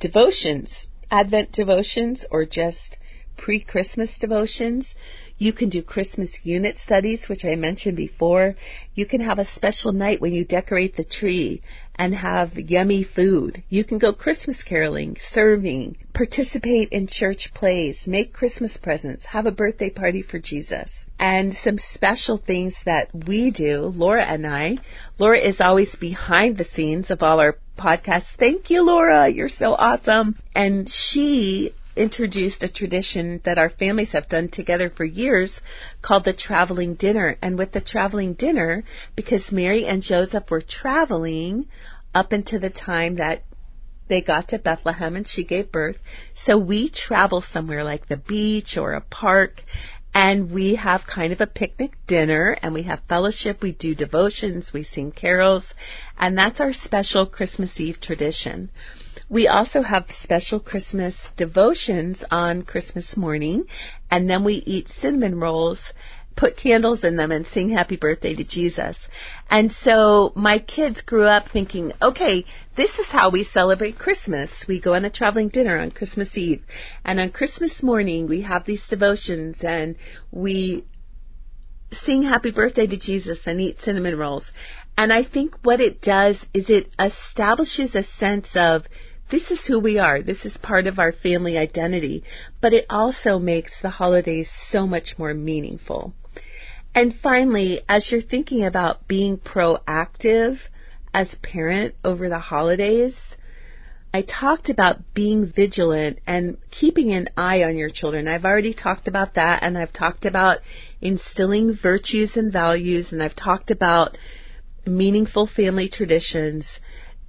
devotions, 0.00 0.88
Advent 1.10 1.52
devotions, 1.52 2.24
or 2.30 2.44
just 2.44 2.96
pre-Christmas 3.36 4.18
devotions. 4.18 4.94
You 5.36 5.52
can 5.52 5.68
do 5.68 5.82
Christmas 5.82 6.30
unit 6.44 6.78
studies, 6.78 7.28
which 7.28 7.44
I 7.44 7.56
mentioned 7.56 7.96
before. 7.96 8.54
You 8.94 9.04
can 9.04 9.20
have 9.20 9.38
a 9.38 9.44
special 9.44 9.92
night 9.92 10.20
when 10.20 10.32
you 10.32 10.44
decorate 10.44 10.96
the 10.96 11.04
tree 11.04 11.62
and 11.96 12.14
have 12.14 12.56
yummy 12.56 13.02
food. 13.04 13.62
You 13.68 13.84
can 13.84 13.98
go 13.98 14.12
Christmas 14.12 14.62
caroling, 14.62 15.16
serving, 15.20 15.96
participate 16.12 16.90
in 16.90 17.06
church 17.06 17.52
plays, 17.54 18.06
make 18.06 18.32
Christmas 18.32 18.76
presents, 18.76 19.24
have 19.26 19.46
a 19.46 19.52
birthday 19.52 19.90
party 19.90 20.22
for 20.22 20.38
Jesus. 20.38 21.04
And 21.18 21.54
some 21.54 21.78
special 21.78 22.38
things 22.38 22.76
that 22.84 23.08
we 23.12 23.50
do, 23.50 23.82
Laura 23.82 24.24
and 24.24 24.46
I. 24.46 24.78
Laura 25.18 25.38
is 25.38 25.60
always 25.60 25.94
behind 25.96 26.56
the 26.56 26.64
scenes 26.64 27.10
of 27.10 27.22
all 27.22 27.40
our 27.40 27.58
podcasts. 27.78 28.36
Thank 28.38 28.70
you, 28.70 28.82
Laura. 28.82 29.28
You're 29.28 29.48
so 29.48 29.74
awesome. 29.74 30.36
And 30.54 30.88
she 30.88 31.74
introduced 31.96 32.62
a 32.62 32.72
tradition 32.72 33.40
that 33.44 33.58
our 33.58 33.70
families 33.70 34.12
have 34.12 34.28
done 34.28 34.48
together 34.48 34.90
for 34.90 35.04
years 35.04 35.60
called 36.02 36.24
the 36.24 36.32
traveling 36.32 36.94
dinner. 36.94 37.36
And 37.42 37.58
with 37.58 37.72
the 37.72 37.80
traveling 37.80 38.34
dinner, 38.34 38.84
because 39.16 39.52
Mary 39.52 39.86
and 39.86 40.02
Joseph 40.02 40.50
were 40.50 40.60
traveling 40.60 41.66
up 42.14 42.32
into 42.32 42.58
the 42.58 42.70
time 42.70 43.16
that 43.16 43.42
they 44.08 44.20
got 44.20 44.48
to 44.48 44.58
Bethlehem 44.58 45.16
and 45.16 45.26
she 45.26 45.44
gave 45.44 45.72
birth. 45.72 45.96
So 46.34 46.58
we 46.58 46.90
travel 46.90 47.40
somewhere 47.40 47.84
like 47.84 48.06
the 48.06 48.16
beach 48.16 48.76
or 48.76 48.92
a 48.92 49.00
park 49.00 49.62
and 50.14 50.52
we 50.52 50.76
have 50.76 51.06
kind 51.06 51.32
of 51.32 51.40
a 51.40 51.46
picnic 51.46 51.96
dinner 52.06 52.56
and 52.62 52.72
we 52.72 52.84
have 52.84 53.00
fellowship, 53.08 53.60
we 53.60 53.72
do 53.72 53.94
devotions, 53.96 54.72
we 54.72 54.84
sing 54.84 55.10
carols, 55.10 55.74
and 56.16 56.38
that's 56.38 56.60
our 56.60 56.72
special 56.72 57.26
Christmas 57.26 57.80
Eve 57.80 58.00
tradition. 58.00 58.70
We 59.28 59.48
also 59.48 59.82
have 59.82 60.10
special 60.10 60.60
Christmas 60.60 61.16
devotions 61.36 62.24
on 62.30 62.62
Christmas 62.62 63.16
morning, 63.16 63.64
and 64.10 64.28
then 64.28 64.44
we 64.44 64.54
eat 64.54 64.88
cinnamon 64.88 65.40
rolls, 65.40 65.80
put 66.36 66.56
candles 66.56 67.04
in 67.04 67.16
them, 67.16 67.32
and 67.32 67.46
sing 67.46 67.70
happy 67.70 67.96
birthday 67.96 68.34
to 68.34 68.44
Jesus. 68.44 68.98
And 69.48 69.72
so 69.72 70.32
my 70.34 70.58
kids 70.58 71.00
grew 71.00 71.24
up 71.24 71.48
thinking, 71.48 71.92
okay, 72.02 72.44
this 72.76 72.98
is 72.98 73.06
how 73.06 73.30
we 73.30 73.44
celebrate 73.44 73.98
Christmas. 73.98 74.50
We 74.68 74.80
go 74.80 74.94
on 74.94 75.04
a 75.04 75.10
traveling 75.10 75.48
dinner 75.48 75.78
on 75.78 75.90
Christmas 75.90 76.36
Eve, 76.36 76.62
and 77.04 77.18
on 77.18 77.30
Christmas 77.30 77.82
morning 77.82 78.28
we 78.28 78.42
have 78.42 78.66
these 78.66 78.86
devotions, 78.88 79.64
and 79.64 79.96
we 80.30 80.84
sing 81.92 82.24
happy 82.24 82.50
birthday 82.50 82.86
to 82.86 82.96
Jesus 82.96 83.46
and 83.46 83.60
eat 83.60 83.80
cinnamon 83.80 84.18
rolls. 84.18 84.50
And 84.96 85.12
I 85.12 85.24
think 85.24 85.56
what 85.62 85.80
it 85.80 86.00
does 86.00 86.44
is 86.52 86.70
it 86.70 86.88
establishes 86.98 87.94
a 87.94 88.02
sense 88.02 88.48
of 88.54 88.84
this 89.34 89.50
is 89.50 89.66
who 89.66 89.80
we 89.80 89.98
are. 89.98 90.22
This 90.22 90.44
is 90.44 90.56
part 90.58 90.86
of 90.86 91.00
our 91.00 91.10
family 91.10 91.58
identity. 91.58 92.22
But 92.60 92.72
it 92.72 92.86
also 92.88 93.40
makes 93.40 93.82
the 93.82 93.90
holidays 93.90 94.48
so 94.68 94.86
much 94.86 95.18
more 95.18 95.34
meaningful. 95.34 96.14
And 96.94 97.12
finally, 97.12 97.80
as 97.88 98.12
you're 98.12 98.20
thinking 98.20 98.64
about 98.64 99.08
being 99.08 99.38
proactive 99.38 100.60
as 101.12 101.34
parent 101.42 101.96
over 102.04 102.28
the 102.28 102.38
holidays, 102.38 103.16
I 104.12 104.22
talked 104.22 104.70
about 104.70 105.12
being 105.14 105.46
vigilant 105.46 106.20
and 106.28 106.56
keeping 106.70 107.12
an 107.12 107.28
eye 107.36 107.64
on 107.64 107.76
your 107.76 107.90
children. 107.90 108.28
I've 108.28 108.44
already 108.44 108.72
talked 108.72 109.08
about 109.08 109.34
that 109.34 109.64
and 109.64 109.76
I've 109.76 109.92
talked 109.92 110.26
about 110.26 110.58
instilling 111.00 111.74
virtues 111.74 112.36
and 112.36 112.52
values 112.52 113.12
and 113.12 113.20
I've 113.20 113.34
talked 113.34 113.72
about 113.72 114.16
meaningful 114.86 115.48
family 115.48 115.88
traditions. 115.88 116.78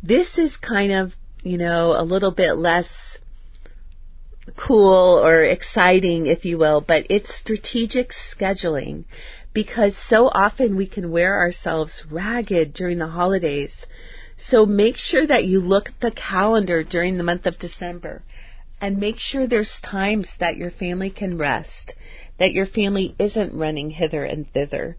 This 0.04 0.38
is 0.38 0.56
kind 0.56 0.91
of 0.91 1.15
you 1.45 1.60
know, 1.60 1.93
a 1.95 2.03
little 2.03 2.31
bit 2.31 2.53
less 2.53 2.89
cool 4.58 5.23
or 5.23 5.43
exciting, 5.43 6.25
if 6.25 6.43
you 6.43 6.58
will, 6.58 6.81
but 6.81 7.05
it's 7.12 7.34
strategic 7.34 8.10
scheduling 8.10 9.05
because 9.53 9.95
so 10.10 10.27
often 10.27 10.75
we 10.75 10.88
can 10.88 11.12
wear 11.12 11.39
ourselves 11.39 12.03
ragged 12.10 12.73
during 12.73 12.97
the 12.97 13.08
holidays. 13.08 13.86
So 14.38 14.65
make 14.65 14.97
sure 14.97 15.25
that 15.27 15.45
you 15.45 15.60
look 15.60 15.89
at 15.89 15.99
the 16.01 16.12
calendar 16.12 16.84
during 16.84 17.17
the 17.17 17.23
month 17.23 17.45
of 17.45 17.60
December 17.60 18.23
and 18.81 18.97
make 18.97 19.19
sure 19.19 19.45
there's 19.45 19.79
times 19.81 20.27
that 20.39 20.58
your 20.58 20.71
family 20.71 21.12
can 21.12 21.38
rest, 21.38 21.93
that 22.39 22.53
your 22.53 22.65
family 22.65 23.15
isn't 23.19 23.53
running 23.53 23.91
hither 23.91 24.25
and 24.25 24.51
thither. 24.51 24.97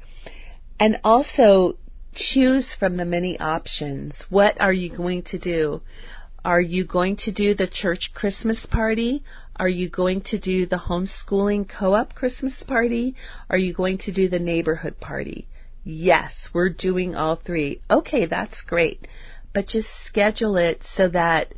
And 0.78 1.00
also 1.02 1.76
choose 2.14 2.74
from 2.74 2.96
the 2.96 3.04
many 3.04 3.38
options. 3.38 4.24
What 4.30 4.60
are 4.60 4.72
you 4.72 4.96
going 4.96 5.22
to 5.24 5.38
do? 5.38 5.82
Are 6.46 6.60
you 6.60 6.84
going 6.84 7.16
to 7.24 7.32
do 7.32 7.54
the 7.54 7.66
church 7.66 8.12
Christmas 8.14 8.66
party? 8.66 9.24
Are 9.56 9.68
you 9.68 9.88
going 9.88 10.20
to 10.30 10.38
do 10.38 10.64
the 10.64 10.76
homeschooling 10.76 11.68
co-op 11.68 12.14
Christmas 12.14 12.62
party? 12.62 13.16
Are 13.50 13.58
you 13.58 13.72
going 13.72 13.98
to 14.04 14.12
do 14.12 14.28
the 14.28 14.38
neighborhood 14.38 15.00
party? 15.00 15.48
Yes, 15.82 16.48
we're 16.54 16.68
doing 16.68 17.16
all 17.16 17.34
three. 17.34 17.80
Okay, 17.90 18.26
that's 18.26 18.62
great. 18.62 19.08
But 19.52 19.66
just 19.66 19.88
schedule 20.04 20.56
it 20.56 20.84
so 20.84 21.08
that 21.08 21.52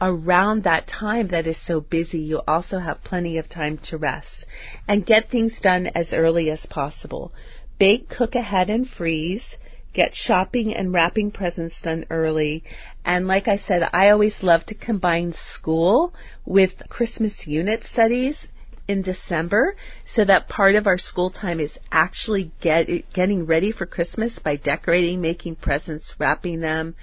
around 0.00 0.62
that 0.62 0.86
time 0.86 1.26
that 1.28 1.48
is 1.48 1.58
so 1.66 1.80
busy, 1.80 2.20
you 2.20 2.40
also 2.46 2.78
have 2.78 3.02
plenty 3.02 3.38
of 3.38 3.48
time 3.48 3.78
to 3.88 3.98
rest 3.98 4.46
and 4.86 5.04
get 5.04 5.30
things 5.30 5.58
done 5.60 5.88
as 5.96 6.12
early 6.12 6.48
as 6.52 6.64
possible. 6.64 7.32
Bake, 7.76 8.08
cook 8.08 8.36
ahead, 8.36 8.70
and 8.70 8.88
freeze. 8.88 9.56
Get 9.98 10.14
shopping 10.14 10.76
and 10.76 10.92
wrapping 10.92 11.32
presents 11.32 11.80
done 11.80 12.04
early. 12.08 12.62
And 13.04 13.26
like 13.26 13.48
I 13.48 13.56
said, 13.56 13.82
I 13.92 14.10
always 14.10 14.44
love 14.44 14.64
to 14.66 14.76
combine 14.76 15.32
school 15.32 16.14
with 16.44 16.88
Christmas 16.88 17.48
unit 17.48 17.82
studies 17.82 18.46
in 18.86 19.02
December 19.02 19.74
so 20.06 20.24
that 20.24 20.48
part 20.48 20.76
of 20.76 20.86
our 20.86 20.98
school 20.98 21.30
time 21.30 21.58
is 21.58 21.76
actually 21.90 22.52
get, 22.60 22.86
getting 23.12 23.44
ready 23.44 23.72
for 23.72 23.86
Christmas 23.86 24.38
by 24.38 24.54
decorating, 24.54 25.20
making 25.20 25.56
presents, 25.56 26.14
wrapping 26.16 26.60
them, 26.60 26.94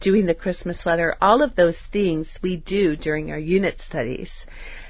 doing 0.00 0.26
the 0.26 0.32
Christmas 0.32 0.86
letter, 0.86 1.16
all 1.20 1.42
of 1.42 1.56
those 1.56 1.80
things 1.92 2.38
we 2.40 2.56
do 2.56 2.94
during 2.94 3.32
our 3.32 3.38
unit 3.38 3.80
studies. 3.80 4.46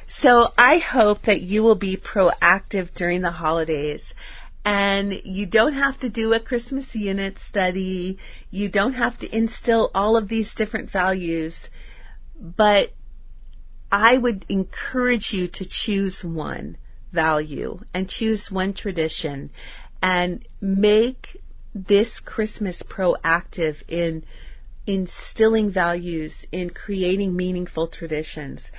So 0.07 0.49
I 0.59 0.77
hope 0.77 1.23
that 1.23 1.41
you 1.41 1.63
will 1.63 1.77
be 1.77 1.97
proactive 1.97 2.93
during 2.93 3.23
the 3.23 3.31
holidays 3.31 4.13
and 4.64 5.12
you 5.25 5.47
don't 5.47 5.75
have 5.75 5.99
to 6.01 6.11
do 6.11 6.33
a 6.33 6.40
Christmas 6.40 6.94
unit 6.94 7.38
study. 7.49 8.18
You 8.51 8.68
don't 8.71 8.94
have 8.94 9.18
to 9.21 9.37
instill 9.37 9.90
all 9.94 10.16
of 10.16 10.29
these 10.29 10.53
different 10.55 10.90
values. 10.90 11.57
But 12.38 12.92
I 13.90 14.18
would 14.18 14.44
encourage 14.49 15.33
you 15.33 15.49
to 15.49 15.66
choose 15.68 16.23
one 16.23 16.77
value 17.12 17.79
and 17.94 18.09
choose 18.09 18.51
one 18.51 18.75
tradition 18.75 19.51
and 20.03 20.47
make 20.61 21.40
this 21.75 22.21
Christmas 22.21 22.83
proactive 22.83 23.77
in 23.88 24.25
instilling 24.87 25.71
values, 25.71 26.35
in 26.51 26.71
creating 26.71 27.37
meaningful 27.37 27.88
traditions. 27.88 28.71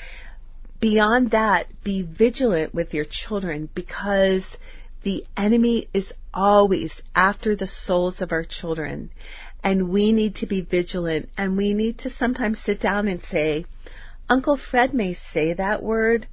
Beyond 0.80 1.32
that, 1.32 1.68
be 1.84 2.02
vigilant 2.04 2.74
with 2.74 2.94
your 2.94 3.06
children 3.06 3.70
because 3.74 4.46
the 5.04 5.26
enemy 5.38 5.88
is 5.94 6.12
always 6.34 7.02
after 7.16 7.56
the 7.56 7.68
souls 7.68 8.22
of 8.22 8.32
our 8.32 8.44
children. 8.44 9.12
And 9.64 9.90
we 9.90 10.12
need 10.12 10.36
to 10.36 10.46
be 10.46 10.62
vigilant 10.62 11.30
and 11.38 11.58
we 11.58 11.74
need 11.74 12.00
to 12.00 12.10
sometimes 12.10 12.60
sit 12.60 12.80
down 12.80 13.08
and 13.08 13.22
say, 13.24 13.66
Uncle 14.30 14.58
Fred 14.58 14.94
may 14.94 15.14
say 15.14 15.54
that 15.54 15.82
word, 15.82 16.28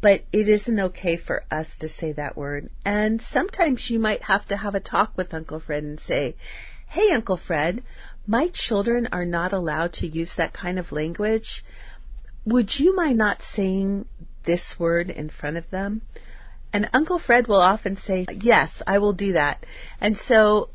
but 0.00 0.22
it 0.32 0.48
isn't 0.48 0.80
okay 0.80 1.16
for 1.16 1.42
us 1.50 1.66
to 1.80 1.88
say 1.88 2.12
that 2.12 2.36
word. 2.36 2.70
And 2.84 3.20
sometimes 3.20 3.90
you 3.90 3.98
might 3.98 4.22
have 4.22 4.46
to 4.46 4.56
have 4.56 4.74
a 4.74 4.80
talk 4.80 5.16
with 5.16 5.34
Uncle 5.34 5.60
Fred 5.60 5.82
and 5.82 6.00
say, 6.00 6.36
Hey, 6.88 7.10
Uncle 7.12 7.36
Fred, 7.36 7.82
my 8.26 8.48
children 8.52 9.08
are 9.12 9.26
not 9.26 9.52
allowed 9.52 9.92
to 9.94 10.06
use 10.06 10.34
that 10.36 10.52
kind 10.52 10.78
of 10.78 10.92
language. 10.92 11.64
Would 12.46 12.78
you 12.78 12.96
mind 12.96 13.18
not 13.18 13.42
saying 13.42 14.06
this 14.44 14.76
word 14.78 15.10
in 15.10 15.28
front 15.28 15.56
of 15.56 15.68
them? 15.70 16.02
And 16.72 16.88
Uncle 16.92 17.18
Fred 17.18 17.48
will 17.48 17.60
often 17.60 17.96
say, 17.96 18.26
Yes, 18.30 18.82
I 18.86 18.98
will 18.98 19.12
do 19.12 19.32
that. 19.32 19.66
And 20.00 20.16
so 20.16 20.70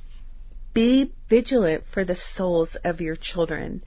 be 0.74 1.14
vigilant 1.30 1.86
for 1.92 2.04
the 2.04 2.16
souls 2.16 2.76
of 2.84 3.00
your 3.00 3.16
children 3.16 3.84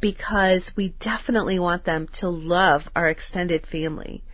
because 0.00 0.72
we 0.76 0.88
definitely 0.98 1.58
want 1.60 1.84
them 1.84 2.08
to 2.14 2.28
love 2.28 2.82
our 2.96 3.08
extended 3.08 3.66
family. 3.66 4.24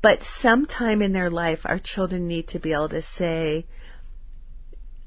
But 0.00 0.22
sometime 0.22 1.02
in 1.02 1.12
their 1.12 1.28
life, 1.28 1.60
our 1.64 1.80
children 1.80 2.28
need 2.28 2.48
to 2.48 2.60
be 2.60 2.72
able 2.72 2.88
to 2.90 3.02
say, 3.02 3.66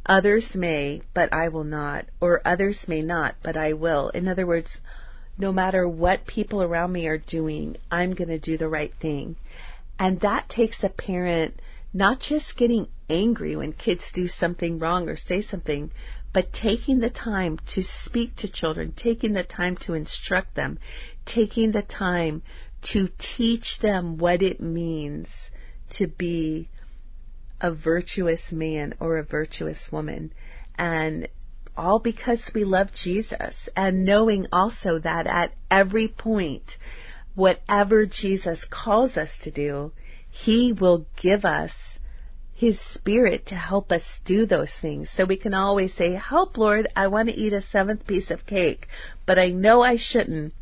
Others 0.06 0.54
may, 0.54 1.02
but 1.14 1.32
I 1.34 1.48
will 1.48 1.64
not, 1.64 2.06
or 2.20 2.42
others 2.46 2.86
may 2.90 3.02
not, 3.02 3.36
but 3.42 3.56
I 3.56 3.72
will. 3.72 4.10
In 4.10 4.28
other 4.28 4.46
words, 4.46 4.82
no 5.38 5.54
matter 5.54 5.88
what 5.88 6.28
people 6.28 6.62
around 6.62 6.92
me 6.92 7.08
are 7.08 7.18
doing, 7.18 7.78
I'm 7.90 8.14
going 8.14 8.28
to 8.28 8.38
do 8.38 8.58
the 8.58 8.68
right 8.68 8.94
thing. 9.00 9.38
And 10.00 10.20
that 10.22 10.50
takes 10.50 10.84
a 10.84 10.90
parent 10.90 11.60
not 11.94 12.20
just 12.20 12.58
getting 12.58 12.88
angry 13.10 13.56
when 13.56 13.74
kids 13.74 14.04
do 14.14 14.28
something 14.28 14.80
wrong 14.80 15.08
or 15.08 15.16
say 15.16 15.42
something, 15.42 15.92
but 16.34 16.52
taking 16.52 17.00
the 17.00 17.10
time 17.10 17.60
to 17.76 17.84
speak 17.84 18.36
to 18.38 18.52
children, 18.52 18.92
taking 18.96 19.34
the 19.34 19.44
time 19.44 19.78
to 19.78 19.94
instruct 19.94 20.56
them, 20.56 20.80
taking 21.26 21.72
the 21.72 21.84
time 21.84 22.42
to 22.82 23.08
teach 23.20 23.80
them 23.80 24.18
what 24.18 24.42
it 24.42 24.60
means 24.60 25.30
to 25.92 26.08
be 26.08 26.68
a 27.62 27.72
virtuous 27.72 28.52
man 28.52 28.96
or 29.00 29.18
a 29.18 29.24
virtuous 29.24 29.92
woman. 29.92 30.34
And 30.76 31.28
all 31.78 32.00
because 32.00 32.52
we 32.54 32.64
love 32.64 32.92
Jesus 32.94 33.70
and 33.76 34.06
knowing 34.06 34.48
also 34.52 35.00
that 35.00 35.28
at 35.28 35.54
every 35.72 36.08
point 36.08 36.78
whatever 37.36 38.06
Jesus 38.06 38.66
calls 38.66 39.18
us 39.18 39.38
to 39.40 39.52
do, 39.52 39.92
He 40.30 40.74
will 40.74 41.06
give 41.16 41.46
us 41.46 41.72
His 42.54 42.80
Spirit 42.80 43.48
to 43.48 43.56
help 43.56 43.92
us 43.92 44.04
do 44.26 44.46
those 44.46 44.74
things. 44.74 45.10
So 45.10 45.26
we 45.26 45.38
can 45.38 45.54
always 45.54 45.94
say, 45.94 46.14
Help, 46.14 46.58
Lord, 46.58 46.88
I 46.96 47.08
want 47.08 47.30
to 47.30 47.36
eat 47.36 47.54
a 47.54 47.62
seventh 47.62 48.06
piece 48.08 48.32
of 48.32 48.46
cake, 48.46 48.88
but 49.26 49.40
I 49.40 49.50
know 49.50 49.82
I 49.82 49.98
shouldn't. 49.98 50.54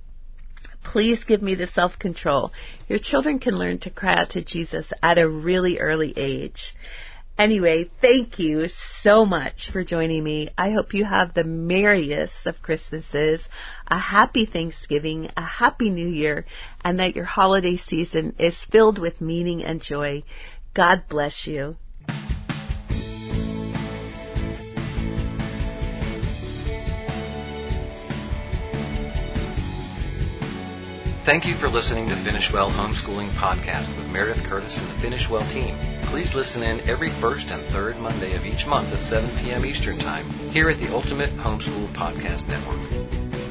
Please 0.84 1.24
give 1.24 1.42
me 1.42 1.56
the 1.56 1.68
self 1.68 2.00
control. 2.00 2.52
Your 2.88 3.00
children 3.00 3.40
can 3.40 3.58
learn 3.58 3.78
to 3.80 3.92
cry 3.92 4.16
out 4.16 4.32
to 4.32 4.44
Jesus 4.44 4.92
at 5.04 5.20
a 5.20 5.30
really 5.30 5.80
early 5.80 6.14
age. 6.18 6.74
Anyway, 7.42 7.90
thank 8.02 8.38
you 8.38 8.68
so 9.02 9.26
much 9.26 9.72
for 9.72 9.84
joining 9.84 10.24
me. 10.24 10.50
I 10.56 10.70
hope 10.70 10.94
you 10.94 11.04
have 11.06 11.34
the 11.34 11.44
merriest 11.44 12.46
of 12.46 12.62
Christmases, 12.62 13.50
a 13.88 13.98
happy 13.98 14.46
Thanksgiving, 14.46 15.28
a 15.36 15.42
happy 15.42 15.90
New 15.90 16.08
Year, 16.08 16.46
and 16.82 17.00
that 17.00 17.16
your 17.16 17.26
holiday 17.26 17.78
season 17.78 18.36
is 18.38 18.56
filled 18.72 19.00
with 19.00 19.22
meaning 19.22 19.64
and 19.64 19.82
joy. 19.82 20.22
God 20.76 21.06
bless 21.10 21.48
you. 21.48 21.78
Thank 31.24 31.46
you 31.46 31.54
for 31.56 31.70
listening 31.70 32.10
to 32.10 32.16
Finish 32.24 32.52
Well 32.52 32.72
Homeschooling 32.72 33.30
Podcast 33.34 33.96
with 33.96 34.08
Meredith 34.08 34.44
Curtis 34.44 34.80
and 34.80 34.90
the 34.90 35.00
Finish 35.02 35.30
Well 35.30 35.48
team. 35.52 35.78
Please 36.08 36.34
listen 36.34 36.64
in 36.64 36.80
every 36.90 37.12
first 37.22 37.52
and 37.52 37.64
third 37.66 37.96
Monday 37.98 38.36
of 38.36 38.44
each 38.44 38.66
month 38.66 38.92
at 38.92 39.04
7 39.04 39.30
p.m. 39.38 39.64
Eastern 39.64 40.00
Time 40.00 40.28
here 40.50 40.68
at 40.72 40.80
the 40.80 40.92
Ultimate 40.92 41.30
Homeschool 41.38 41.94
Podcast 41.94 42.48
Network. 42.48 43.51